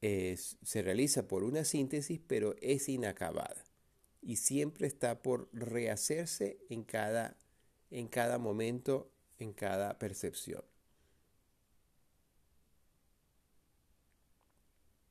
[0.01, 3.66] es, se realiza por una síntesis, pero es inacabada
[4.28, 7.38] y siempre está por rehacerse en cada,
[7.89, 9.09] en cada momento,
[9.39, 10.65] en cada percepción.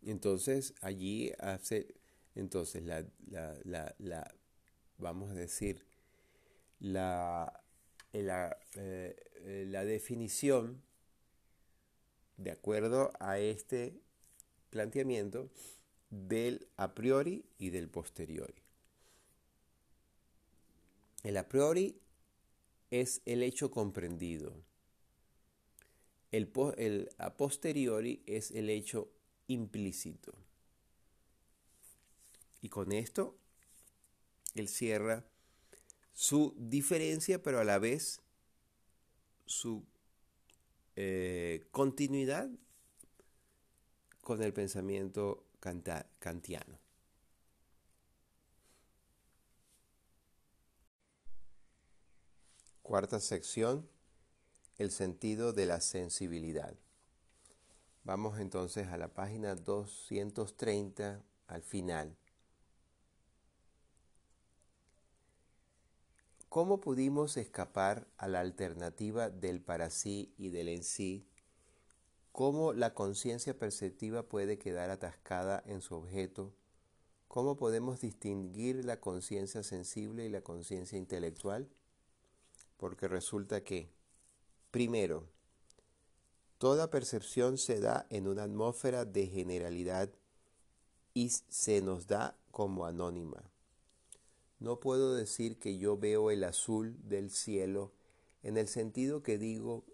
[0.02, 1.94] Entonces allí hace,
[2.34, 4.34] entonces la, la,
[4.98, 5.86] vamos a decir,
[6.78, 7.64] la,
[8.12, 10.82] la, eh, la definición,
[12.36, 13.98] de acuerdo a este
[14.68, 15.48] planteamiento,
[16.10, 18.65] del a priori y del posteriori.
[21.26, 22.00] El a priori
[22.88, 24.62] es el hecho comprendido.
[26.30, 29.10] El, a posteriori es el hecho
[29.48, 30.32] implícito.
[32.62, 33.36] Y con esto,
[34.54, 35.24] él cierra
[36.14, 38.20] su diferencia, pero a la vez
[39.46, 39.84] su
[40.94, 42.48] eh, continuidad
[44.20, 45.44] con el pensamiento
[46.20, 46.85] kantiano.
[52.86, 53.88] Cuarta sección,
[54.78, 56.76] el sentido de la sensibilidad.
[58.04, 62.16] Vamos entonces a la página 230 al final.
[66.48, 71.26] ¿Cómo pudimos escapar a la alternativa del para sí y del en sí?
[72.30, 76.54] ¿Cómo la conciencia perceptiva puede quedar atascada en su objeto?
[77.26, 81.68] ¿Cómo podemos distinguir la conciencia sensible y la conciencia intelectual?
[82.76, 83.90] Porque resulta que,
[84.70, 85.28] primero,
[86.58, 90.10] Toda percepción se da en una atmósfera de generalidad
[91.12, 93.42] y se nos da como anónima.
[94.58, 97.92] No puedo decir que yo veo el azul del cielo
[98.42, 99.84] en el sentido que digo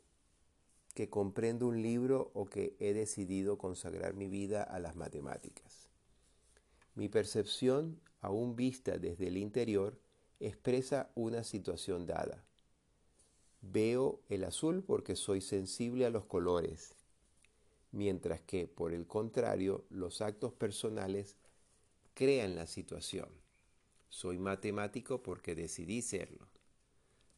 [0.94, 5.88] que comprendo un libro o que he decidido consagrar mi vida a las matemáticas.
[6.94, 9.98] Mi percepción, aún vista desde el interior,
[10.38, 12.44] expresa una situación dada.
[13.62, 16.96] Veo el azul porque soy sensible a los colores,
[17.92, 21.36] mientras que, por el contrario, los actos personales
[22.14, 23.28] crean la situación.
[24.08, 26.48] Soy matemático porque decidí serlo.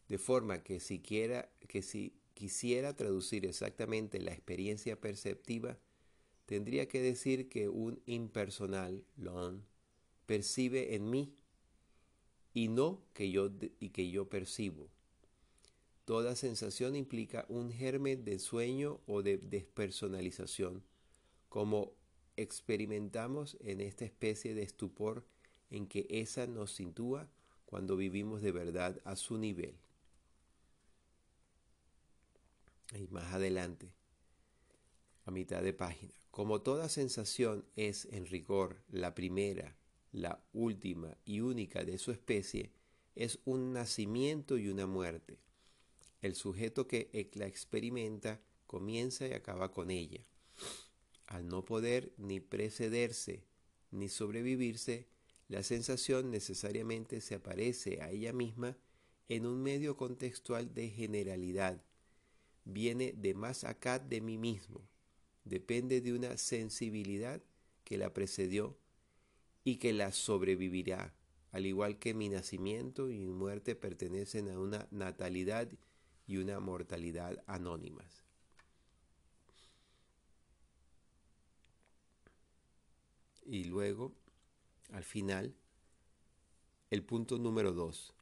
[0.08, 5.78] De forma que si, que si quisiera traducir exactamente la experiencia perceptiva,
[6.46, 9.62] tendría que decir que un impersonal, Lon,
[10.24, 11.34] percibe en mí
[12.54, 14.93] y no que yo, y que yo percibo.
[16.04, 20.84] Toda sensación implica un germen de sueño o de despersonalización,
[21.48, 21.94] como
[22.36, 25.24] experimentamos en esta especie de estupor
[25.70, 27.30] en que esa nos sitúa
[27.64, 29.76] cuando vivimos de verdad a su nivel.
[32.94, 33.90] Y más adelante,
[35.24, 39.74] a mitad de página, como toda sensación es en rigor la primera,
[40.12, 42.72] la última y única de su especie,
[43.14, 45.38] es un nacimiento y una muerte
[46.24, 50.24] el sujeto que la experimenta comienza y acaba con ella.
[51.26, 53.44] Al no poder ni precederse
[53.90, 55.06] ni sobrevivirse,
[55.48, 58.74] la sensación necesariamente se aparece a ella misma
[59.28, 61.84] en un medio contextual de generalidad.
[62.64, 64.80] Viene de más acá de mí mismo.
[65.44, 67.42] Depende de una sensibilidad
[67.84, 68.78] que la precedió
[69.62, 71.14] y que la sobrevivirá,
[71.52, 75.68] al igual que mi nacimiento y mi muerte pertenecen a una natalidad
[76.26, 78.22] y una mortalidad anónimas.
[83.46, 84.12] Y luego,
[84.92, 85.54] al final,
[86.90, 88.14] el punto número dos.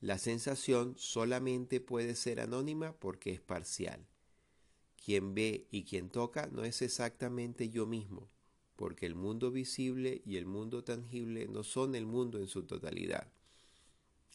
[0.00, 4.06] La sensación solamente puede ser anónima porque es parcial.
[5.04, 8.28] Quien ve y quien toca no es exactamente yo mismo,
[8.76, 13.30] porque el mundo visible y el mundo tangible no son el mundo en su totalidad.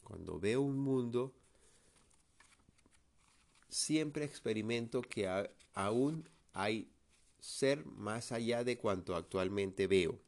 [0.03, 1.33] Cuando veo un mundo,
[3.69, 5.27] siempre experimento que
[5.73, 6.89] aún hay
[7.39, 10.19] ser más allá de cuanto actualmente veo.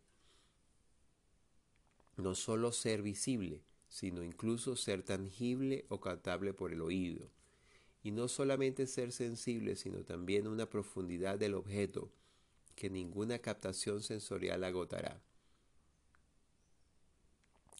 [2.17, 7.29] No solo ser visible, sino incluso ser tangible o captable por el oído.
[8.03, 12.09] Y no solamente ser sensible, sino también una profundidad del objeto
[12.75, 15.21] que ninguna captación sensorial agotará.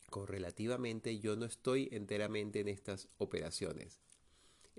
[0.10, 4.02] Correlativamente yo no estoy enteramente en estas operaciones.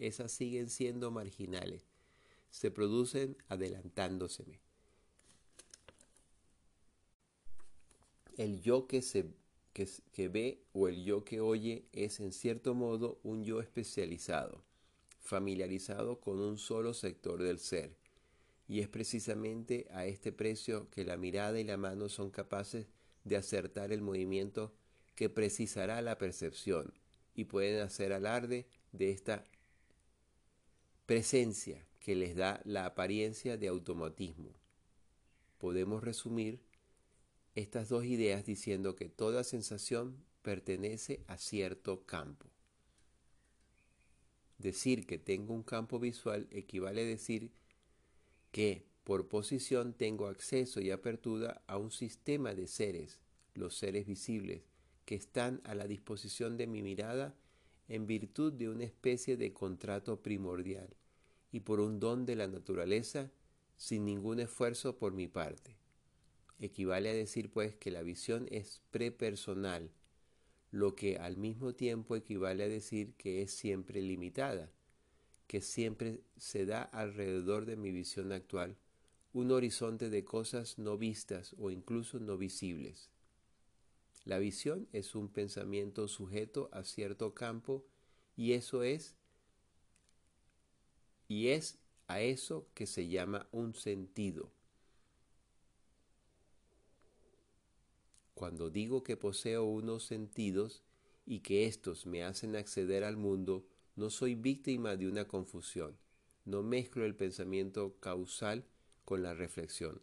[0.01, 1.83] Esas siguen siendo marginales.
[2.51, 4.59] Se producen adelantándoseme.
[8.39, 9.27] El yo que, se,
[9.75, 14.65] que, ve o el yo que oye es en cierto modo un yo especializado,
[15.21, 17.95] familiarizado con un solo sector del ser
[18.67, 22.87] y es precisamente a este precio que la mirada y la mano son capaces
[23.25, 24.73] de acertar el movimiento
[25.15, 26.95] que precisará la percepción
[27.35, 29.45] y pueden hacer alarde de esta
[31.11, 34.55] presencia que les da la apariencia de automatismo.
[35.59, 36.61] Podemos resumir
[37.57, 42.47] estas dos ideas diciendo que toda sensación pertenece a cierto campo.
[44.59, 47.51] Decir que tengo un campo visual equivale a decir
[48.53, 53.19] que por posición tengo acceso y apertura a un sistema de seres,
[53.55, 54.62] los seres visibles,
[55.07, 57.35] que están a la disposición de mi mirada
[57.89, 60.95] en virtud de una especie de contrato primordial
[61.53, 63.31] y por un don de la naturaleza
[63.77, 65.77] sin ningún esfuerzo por mi parte.
[66.59, 69.91] Equivale a decir pues que la visión es prepersonal,
[70.71, 74.71] lo que al mismo tiempo equivale a decir que es siempre limitada,
[75.47, 78.77] que siempre se da alrededor de mi visión actual,
[79.33, 83.11] un horizonte de cosas no vistas o incluso no visibles.
[84.25, 87.85] La visión es un pensamiento sujeto a cierto campo
[88.37, 89.17] y eso es
[91.31, 91.78] y es
[92.09, 94.51] a eso que se llama un sentido.
[98.35, 100.82] Cuando digo que poseo unos sentidos
[101.24, 105.97] y que éstos me hacen acceder al mundo, no soy víctima de una confusión.
[106.47, 108.65] No mezclo el pensamiento causal
[109.05, 110.02] con la reflexión.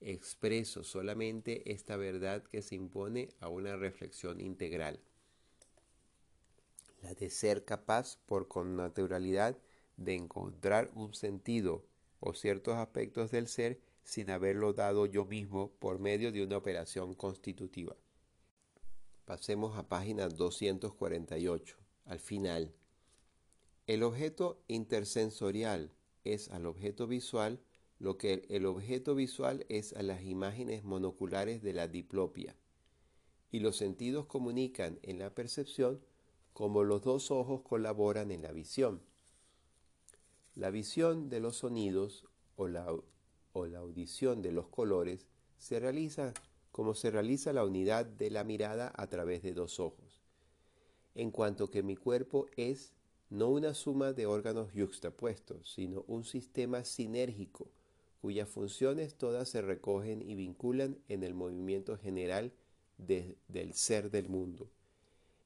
[0.00, 5.00] Expreso solamente esta verdad que se impone a una reflexión integral.
[7.02, 9.58] La de ser capaz por connaturalidad
[9.96, 11.84] de encontrar un sentido
[12.20, 17.14] o ciertos aspectos del ser sin haberlo dado yo mismo por medio de una operación
[17.14, 17.96] constitutiva.
[19.24, 21.76] Pasemos a página 248.
[22.04, 22.74] Al final,
[23.86, 25.92] el objeto intersensorial
[26.24, 27.60] es al objeto visual
[27.98, 32.56] lo que el objeto visual es a las imágenes monoculares de la diplopia.
[33.52, 36.00] Y los sentidos comunican en la percepción
[36.52, 39.02] como los dos ojos colaboran en la visión.
[40.54, 42.26] La visión de los sonidos
[42.56, 42.86] o la,
[43.52, 45.26] o la audición de los colores
[45.58, 46.34] se realiza
[46.72, 50.22] como se realiza la unidad de la mirada a través de dos ojos.
[51.14, 52.94] En cuanto que mi cuerpo es
[53.28, 57.70] no una suma de órganos yuxtapuestos, sino un sistema sinérgico
[58.22, 62.52] cuyas funciones todas se recogen y vinculan en el movimiento general
[62.96, 64.70] del ser del mundo,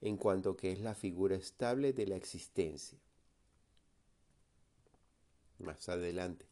[0.03, 2.99] en cuanto que es la figura estable de la existencia.
[5.59, 6.47] Más adelante.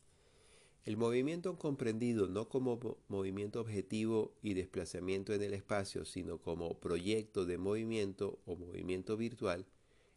[0.85, 2.79] El movimiento comprendido no como
[3.09, 9.67] movimiento objetivo y desplazamiento en el espacio, sino como proyecto de movimiento o movimiento virtual,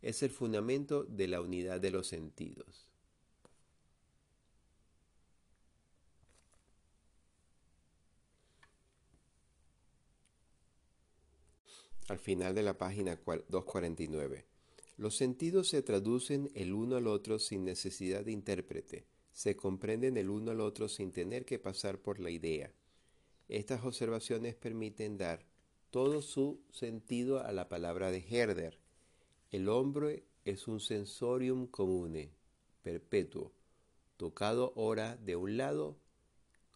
[0.02, 2.90] es el fundamento de la unidad de los sentidos.
[12.10, 13.18] Al final de la página
[13.50, 14.57] 249.
[14.98, 20.30] Los sentidos se traducen el uno al otro sin necesidad de intérprete, se comprenden el
[20.30, 22.74] uno al otro sin tener que pasar por la idea.
[23.48, 25.46] Estas observaciones permiten dar
[25.92, 28.80] todo su sentido a la palabra de Herder,
[29.52, 32.32] el hombre es un sensorium comune,
[32.82, 33.54] perpetuo,
[34.18, 35.96] tocado ora de un lado,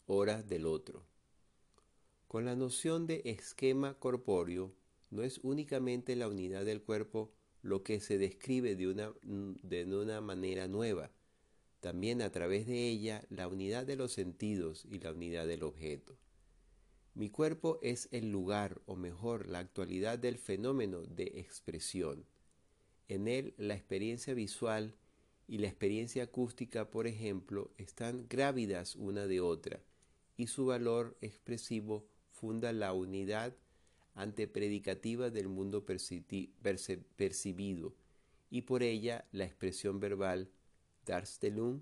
[0.05, 1.03] ora del otro.
[2.27, 4.71] Con la noción de esquema corpóreo,
[5.09, 10.21] no es únicamente la unidad del cuerpo lo que se describe de una, de una
[10.21, 11.11] manera nueva,
[11.79, 16.17] también a través de ella la unidad de los sentidos y la unidad del objeto.
[17.13, 22.25] Mi cuerpo es el lugar, o mejor, la actualidad del fenómeno de expresión.
[23.07, 24.95] En él la experiencia visual
[25.47, 29.81] y la experiencia acústica, por ejemplo, están grávidas una de otra,
[30.37, 33.55] y su valor expresivo funda la unidad
[34.13, 37.95] antepredicativa del mundo percibido,
[38.49, 40.51] y por ella la expresión verbal
[41.05, 41.81] Darstellung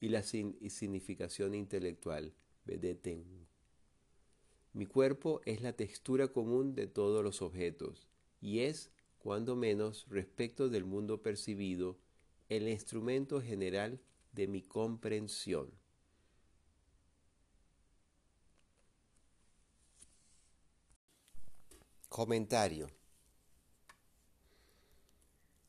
[0.00, 2.34] y la significación intelectual,
[2.64, 3.24] vedeten.
[4.72, 8.08] Mi cuerpo es la textura común de todos los objetos
[8.40, 11.98] y es, cuando menos, respecto del mundo percibido,
[12.50, 14.00] el instrumento general
[14.32, 15.72] de mi comprensión.
[22.16, 22.88] Comentario.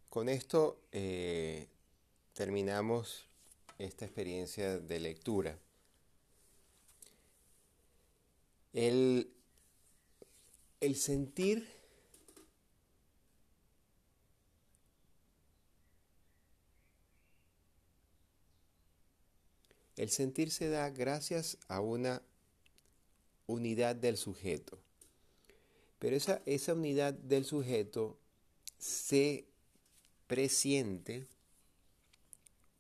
[0.08, 1.68] Con esto eh,
[2.32, 3.26] terminamos
[3.78, 5.60] esta experiencia de lectura.
[8.72, 9.30] El,
[10.80, 11.68] el sentir
[19.98, 22.22] El sentir se da gracias a una
[23.48, 24.87] unidad del sujeto.
[26.00, 28.18] Pero esa, esa unidad del sujeto
[28.78, 29.48] se
[30.28, 31.28] presiente,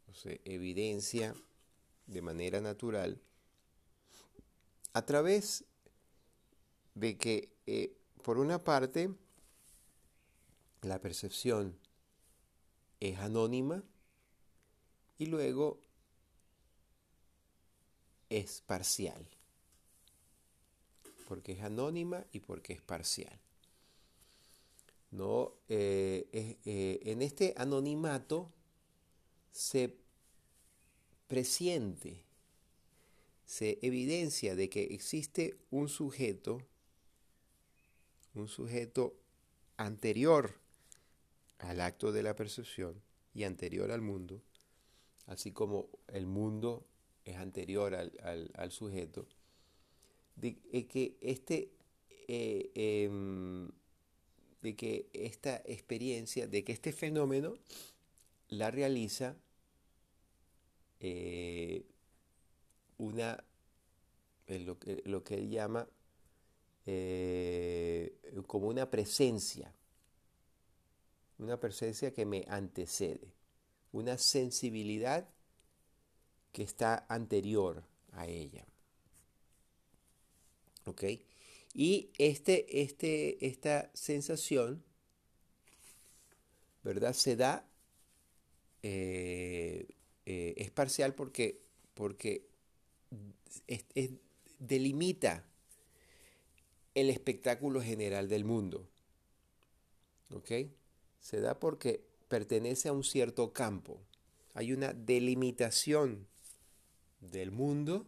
[0.10, 1.35] o se evidencia
[2.06, 3.19] de manera natural,
[4.94, 5.65] a través
[6.94, 9.10] de que, eh, por una parte,
[10.81, 11.77] la percepción
[12.99, 13.84] es anónima
[15.18, 15.80] y luego
[18.30, 19.37] es parcial
[21.28, 23.38] porque es anónima y porque es parcial.
[25.12, 25.54] ¿No?
[25.68, 28.52] Eh, eh, en este anonimato
[29.52, 29.98] se
[31.28, 32.24] presiente,
[33.45, 36.62] se evidencia de que existe un sujeto,
[38.34, 39.14] un sujeto
[39.76, 40.56] anterior
[41.60, 43.02] al acto de la percepción
[43.34, 44.41] y anterior al mundo,
[45.26, 46.86] así como el mundo
[47.26, 49.28] es anterior al sujeto,
[50.38, 51.72] de que este
[52.28, 53.70] eh, em,
[54.62, 57.58] de que esta experiencia, de que este fenómeno
[58.50, 59.36] la realiza
[61.00, 61.86] eh,
[62.98, 63.44] una
[64.48, 65.88] lo que, lo que él llama
[66.86, 69.74] eh, como una presencia,
[71.38, 73.34] una presencia que me antecede,
[73.92, 75.30] una sensibilidad
[76.52, 77.84] que está anterior
[78.14, 78.66] a ella.
[80.88, 81.04] ¿Ok?
[81.74, 84.84] Y este, este, esta sensación,
[86.82, 87.14] ¿verdad?
[87.14, 87.68] Se da,
[88.84, 89.86] eh,
[90.26, 91.60] eh, es parcial porque,
[91.94, 92.48] porque
[94.60, 95.46] delimita
[96.96, 98.88] el espectáculo general del mundo.
[100.34, 100.52] ¿Ok?
[101.20, 104.00] Se da porque pertenece a un cierto campo.
[104.54, 106.28] Hay una delimitación
[107.20, 108.08] del mundo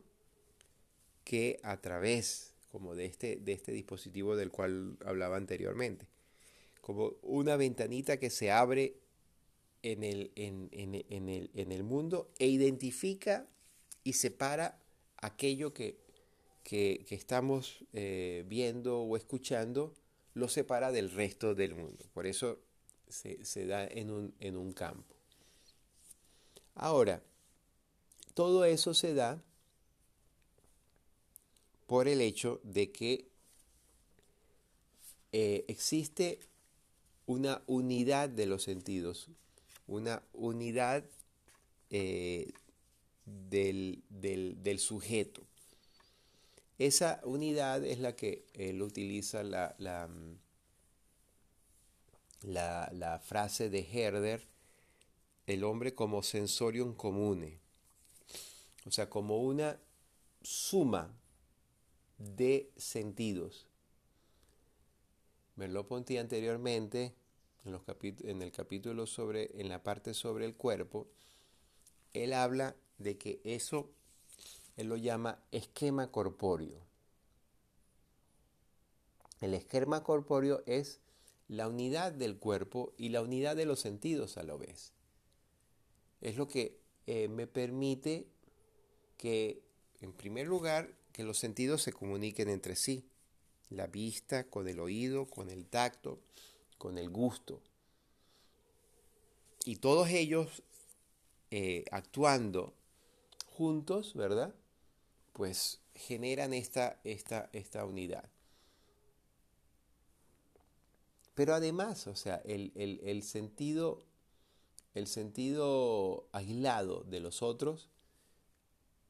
[1.24, 6.08] que a través como de este, de este dispositivo del cual hablaba anteriormente.
[6.82, 8.96] Como una ventanita que se abre
[9.82, 13.48] en el, en, el, mundo e identifica
[14.04, 14.80] y separa
[15.18, 15.98] aquello que,
[17.10, 19.94] estamos eh, viendo o escuchando,
[20.34, 22.06] lo separa del resto del mundo.
[22.14, 22.60] Por eso
[23.08, 25.16] se, se da en un, en un campo.
[26.76, 27.24] Ahora,
[28.34, 29.44] todo eso se da
[31.90, 33.26] por el hecho de que
[35.32, 36.40] eh, existe
[37.26, 39.28] una unidad de los sentidos,
[39.88, 41.03] una unidad
[41.90, 42.52] eh,
[43.26, 44.03] del,
[44.78, 45.41] sujeto.
[46.78, 50.11] Esa unidad es la que él utiliza la, la,
[52.91, 54.44] la, frase de Herder,
[55.48, 57.57] el hombre como sensorium comune,
[58.86, 59.80] o sea, como una
[60.44, 61.16] suma
[62.20, 63.68] de sentidos.
[65.56, 67.16] Merleau-Ponty anteriormente,
[67.66, 71.08] en, el capítulo sobre, en la parte sobre el cuerpo,
[72.14, 73.90] él habla de que eso,
[74.78, 76.80] él lo llama esquema corpóreo.
[79.41, 81.00] El esquema corpóreo es
[81.48, 84.94] la unidad del cuerpo y la unidad de los sentidos a la vez.
[86.22, 88.28] Es lo que eh, me permite
[89.18, 89.64] que,
[90.02, 93.06] en primer lugar, que los sentidos se comuniquen entre sí,
[93.69, 96.19] la vista con el oído, con el tacto,
[96.77, 97.61] con el gusto.
[99.65, 100.64] Y todos ellos
[101.52, 102.73] eh, actuando
[103.45, 104.56] juntos, ¿verdad?
[105.34, 108.30] Pues generan esta, esta, esta unidad.
[111.36, 114.03] Pero además, o sea, el, el, sentido,
[114.94, 117.90] el sentido aislado de los otros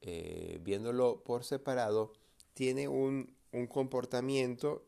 [0.01, 2.13] eh, viéndolo por separado,
[2.53, 3.35] tiene un,
[3.69, 4.85] comportamiento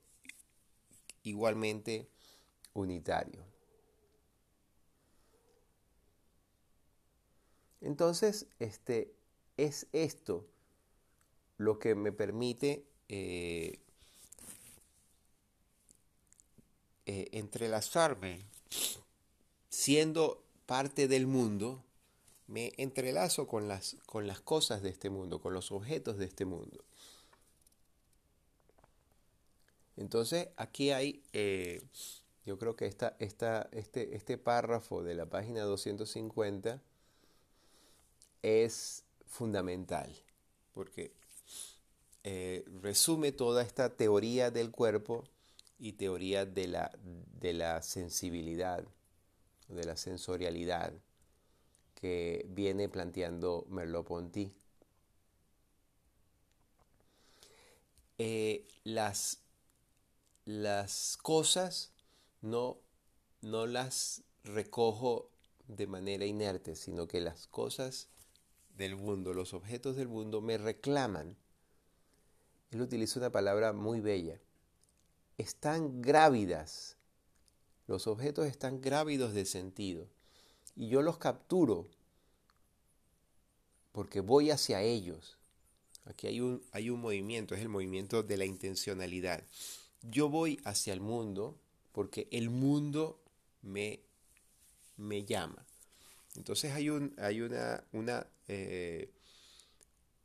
[1.24, 2.08] igualmente
[2.74, 3.44] unitario.
[7.82, 9.16] Entonces, este,
[9.58, 10.48] es esto
[11.58, 13.80] lo que me permite eh,
[17.08, 18.46] eh, entrelazarme,
[19.70, 21.84] siendo parte del mundo,
[22.52, 26.44] me entrelazo con las, con las cosas de este mundo, con los objetos de este
[26.44, 26.84] mundo.
[29.96, 31.82] Entonces, aquí hay, eh,
[32.46, 36.82] yo creo que esta, esta, este, este párrafo de la página 250
[38.42, 40.14] es fundamental,
[40.74, 41.14] porque
[42.26, 45.24] eh, resume toda esta teoría del cuerpo
[45.80, 46.92] y teoría de la,
[47.40, 48.84] de la sensibilidad,
[49.70, 50.94] de la sensorialidad
[52.02, 54.52] que viene planteando Merleau-Ponty.
[58.18, 59.44] Eh, las,
[60.46, 61.94] las cosas
[62.42, 62.80] no,
[63.42, 65.30] no las recojo
[65.68, 68.10] de manera inerte, sino que las cosas
[68.76, 71.38] del mundo, los objetos del mundo me reclaman.
[72.72, 74.42] Él utiliza una palabra muy bella.
[75.38, 76.98] Están grávidas.
[77.86, 80.08] Los objetos están grávidos de sentido.
[80.82, 81.88] Y yo los capturo
[83.92, 85.38] porque voy hacia ellos.
[86.06, 89.44] Aquí hay un, hay un movimiento, es el movimiento de la intencionalidad.
[90.02, 91.56] Yo voy hacia el mundo
[91.92, 93.22] porque el mundo
[93.62, 94.00] me,
[94.98, 95.64] me llama.
[96.36, 99.12] Entonces hay, un, hay una, una, eh,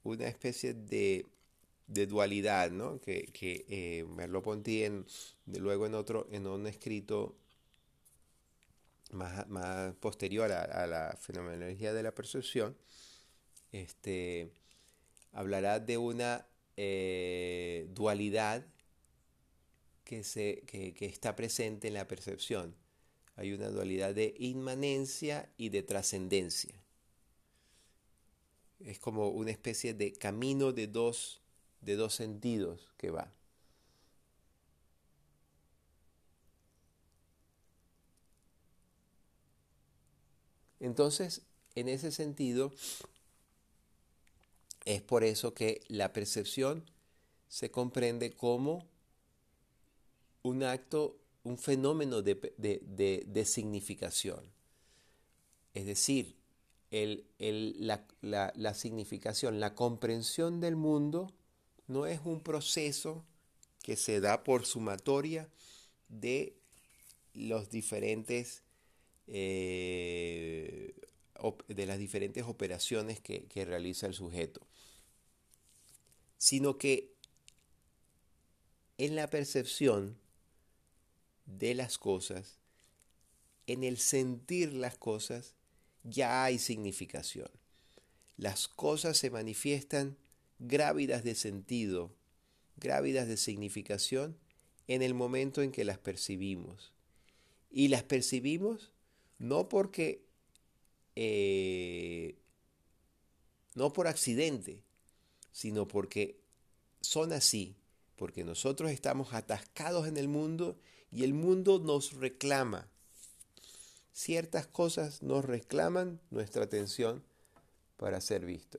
[0.04, 1.26] una especie de,
[1.86, 2.98] dualidad ¿no?
[3.02, 5.04] que, que eh, Merleau-Ponty
[5.58, 7.36] luego en otro en un escrito
[9.12, 12.76] más, más posterior a, la fenomenología de la percepción
[13.72, 14.52] este,
[15.32, 16.46] hablará de una
[16.76, 18.66] eh, dualidad
[20.04, 22.74] que, se, que, que está presente en la percepción
[23.36, 26.74] hay una dualidad de inmanencia y de trascendencia.
[28.80, 31.42] Es como una especie de camino de dos,
[31.82, 33.32] de dos sentidos que va.
[40.80, 41.42] Entonces,
[41.74, 42.72] en ese sentido,
[44.84, 46.84] es por eso que la percepción
[47.48, 48.86] se comprende como
[50.42, 54.52] un acto un fenómeno de, significación.
[55.74, 56.34] Es decir,
[56.90, 61.32] la, significación, la comprensión del mundo
[61.86, 63.24] no es un proceso
[63.82, 65.48] que se da por sumatoria
[66.08, 66.56] de
[67.32, 68.64] los diferentes
[69.28, 70.94] eh,
[71.68, 74.60] de las diferentes operaciones que, que realiza el sujeto,
[76.38, 77.12] sino que
[78.98, 80.16] en la percepción
[81.44, 82.58] de las cosas,
[83.66, 85.54] en el sentir las cosas,
[86.02, 87.50] ya hay significación.
[88.36, 90.16] Las cosas se manifiestan
[90.58, 92.14] grávidas de sentido,
[92.76, 94.36] grávidas de significación
[94.88, 96.92] en el momento en que las percibimos.
[97.70, 98.92] Y las percibimos
[99.38, 100.24] no porque,
[101.14, 102.36] eh,
[103.74, 104.82] no por accidente,
[105.52, 106.40] sino porque
[107.00, 107.76] son así,
[108.16, 110.78] porque nosotros estamos atascados en el mundo
[111.10, 112.88] y el mundo nos reclama.
[114.12, 117.22] Ciertas cosas nos reclaman nuestra atención
[117.96, 118.78] para ser visto.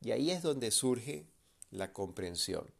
[0.00, 1.26] Y ahí es donde surge
[1.70, 2.70] la comprensión.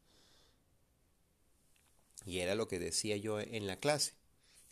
[2.24, 4.12] Y era lo que decía yo en la clase.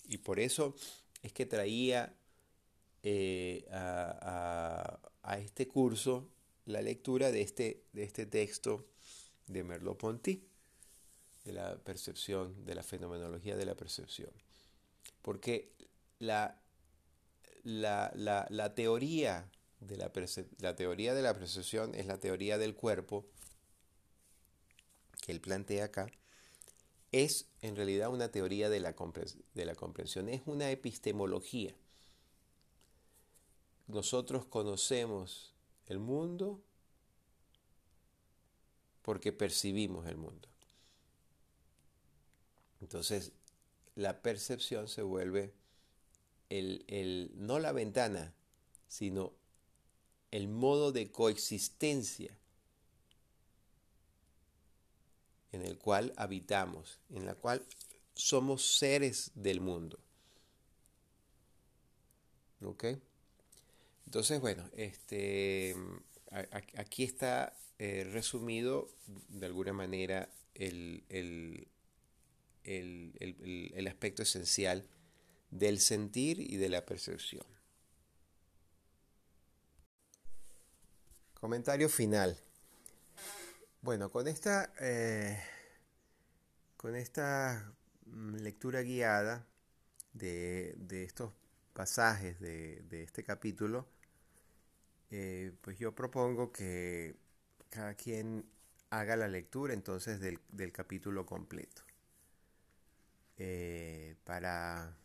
[0.08, 0.76] Y por eso
[1.22, 2.14] es que traía
[3.08, 4.98] eh, a,
[5.38, 6.28] este curso
[6.64, 8.88] la lectura de este, de este texto
[9.46, 10.42] de Merleau-Ponty
[11.44, 14.30] de la percepción, de la fenomenología de la percepción.
[15.22, 15.72] Porque
[16.18, 16.60] la,
[17.62, 20.10] la, teoría, de la,
[20.58, 23.24] la teoría de la percepción es la teoría del cuerpo
[25.20, 26.10] que él plantea acá,
[27.12, 28.96] es en realidad una teoría de la,
[29.54, 31.76] de la comprensión, es una epistemología.
[33.88, 35.54] Nosotros conocemos
[35.86, 36.60] el mundo
[39.02, 40.48] porque percibimos el mundo.
[42.80, 43.32] Entonces,
[43.94, 45.52] la percepción se vuelve
[46.50, 48.34] el, no la ventana,
[48.88, 49.32] sino
[50.30, 52.36] el modo de coexistencia
[55.52, 57.64] en el cual habitamos, en la cual
[58.14, 59.98] somos seres del mundo.
[62.62, 62.84] ¿Ok?
[64.06, 65.76] Entonces, bueno, este,
[66.76, 68.88] aquí está eh, resumido
[69.28, 71.68] de alguna manera el, el,
[73.86, 74.86] aspecto esencial
[75.50, 77.44] del sentir y de la percepción.
[81.34, 82.38] Comentario final.
[83.82, 85.38] Bueno, con esta, eh,
[86.76, 87.72] con esta
[88.06, 89.46] mm, lectura guiada
[90.12, 91.32] de, estos
[91.72, 93.86] pasajes de, este capítulo,
[95.10, 97.16] eh, pues yo propongo que
[97.70, 98.44] cada quien
[98.90, 101.82] haga la lectura entonces del, capítulo completo.
[103.38, 104.96] Eh, para,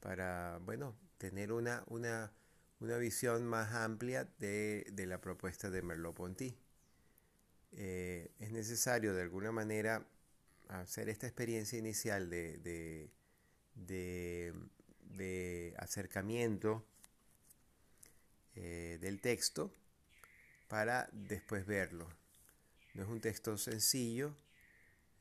[0.00, 2.32] para, bueno, tener una, una,
[2.80, 6.56] una visión más amplia de, la propuesta de Merleau-Ponty.
[7.72, 10.06] Eh, es necesario de alguna manera
[10.68, 13.10] hacer esta experiencia inicial de,
[13.74, 16.84] de, acercamiento
[18.56, 19.72] eh, del texto
[20.68, 22.08] para después verlo.
[22.94, 24.34] No es un texto sencillo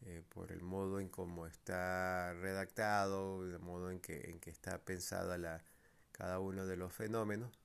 [0.05, 4.77] eh, por el modo en cómo está redactado, el modo en que, en que está
[4.83, 5.63] pensada la,
[6.11, 7.59] cada uno de los fenómenos,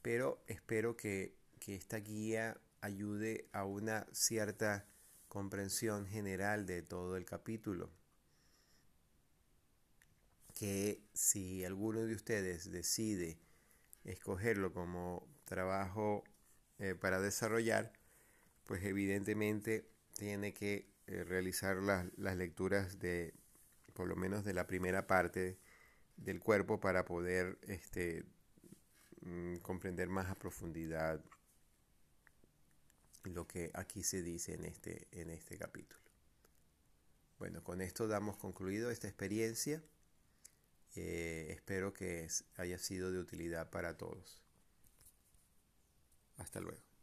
[0.00, 4.86] pero espero que, que esta guía ayude a una cierta
[5.28, 7.90] comprensión general de todo el capítulo.
[10.54, 13.38] Que si alguno de ustedes decide
[14.04, 16.24] escogerlo como trabajo
[16.78, 17.92] eh, para desarrollar,
[18.66, 23.34] pues evidentemente tiene que eh, realizar las, las, lecturas de,
[23.92, 25.58] por lo menos de la primera parte
[26.16, 28.24] del cuerpo para poder este,
[29.20, 31.24] mm, comprender más a profundidad
[33.24, 36.02] lo que aquí se dice en este, en este capítulo.
[37.38, 39.82] Bueno, con esto damos concluido esta experiencia.
[40.96, 44.42] Eh, espero que haya sido de utilidad para todos.
[46.36, 46.93] Hasta luego.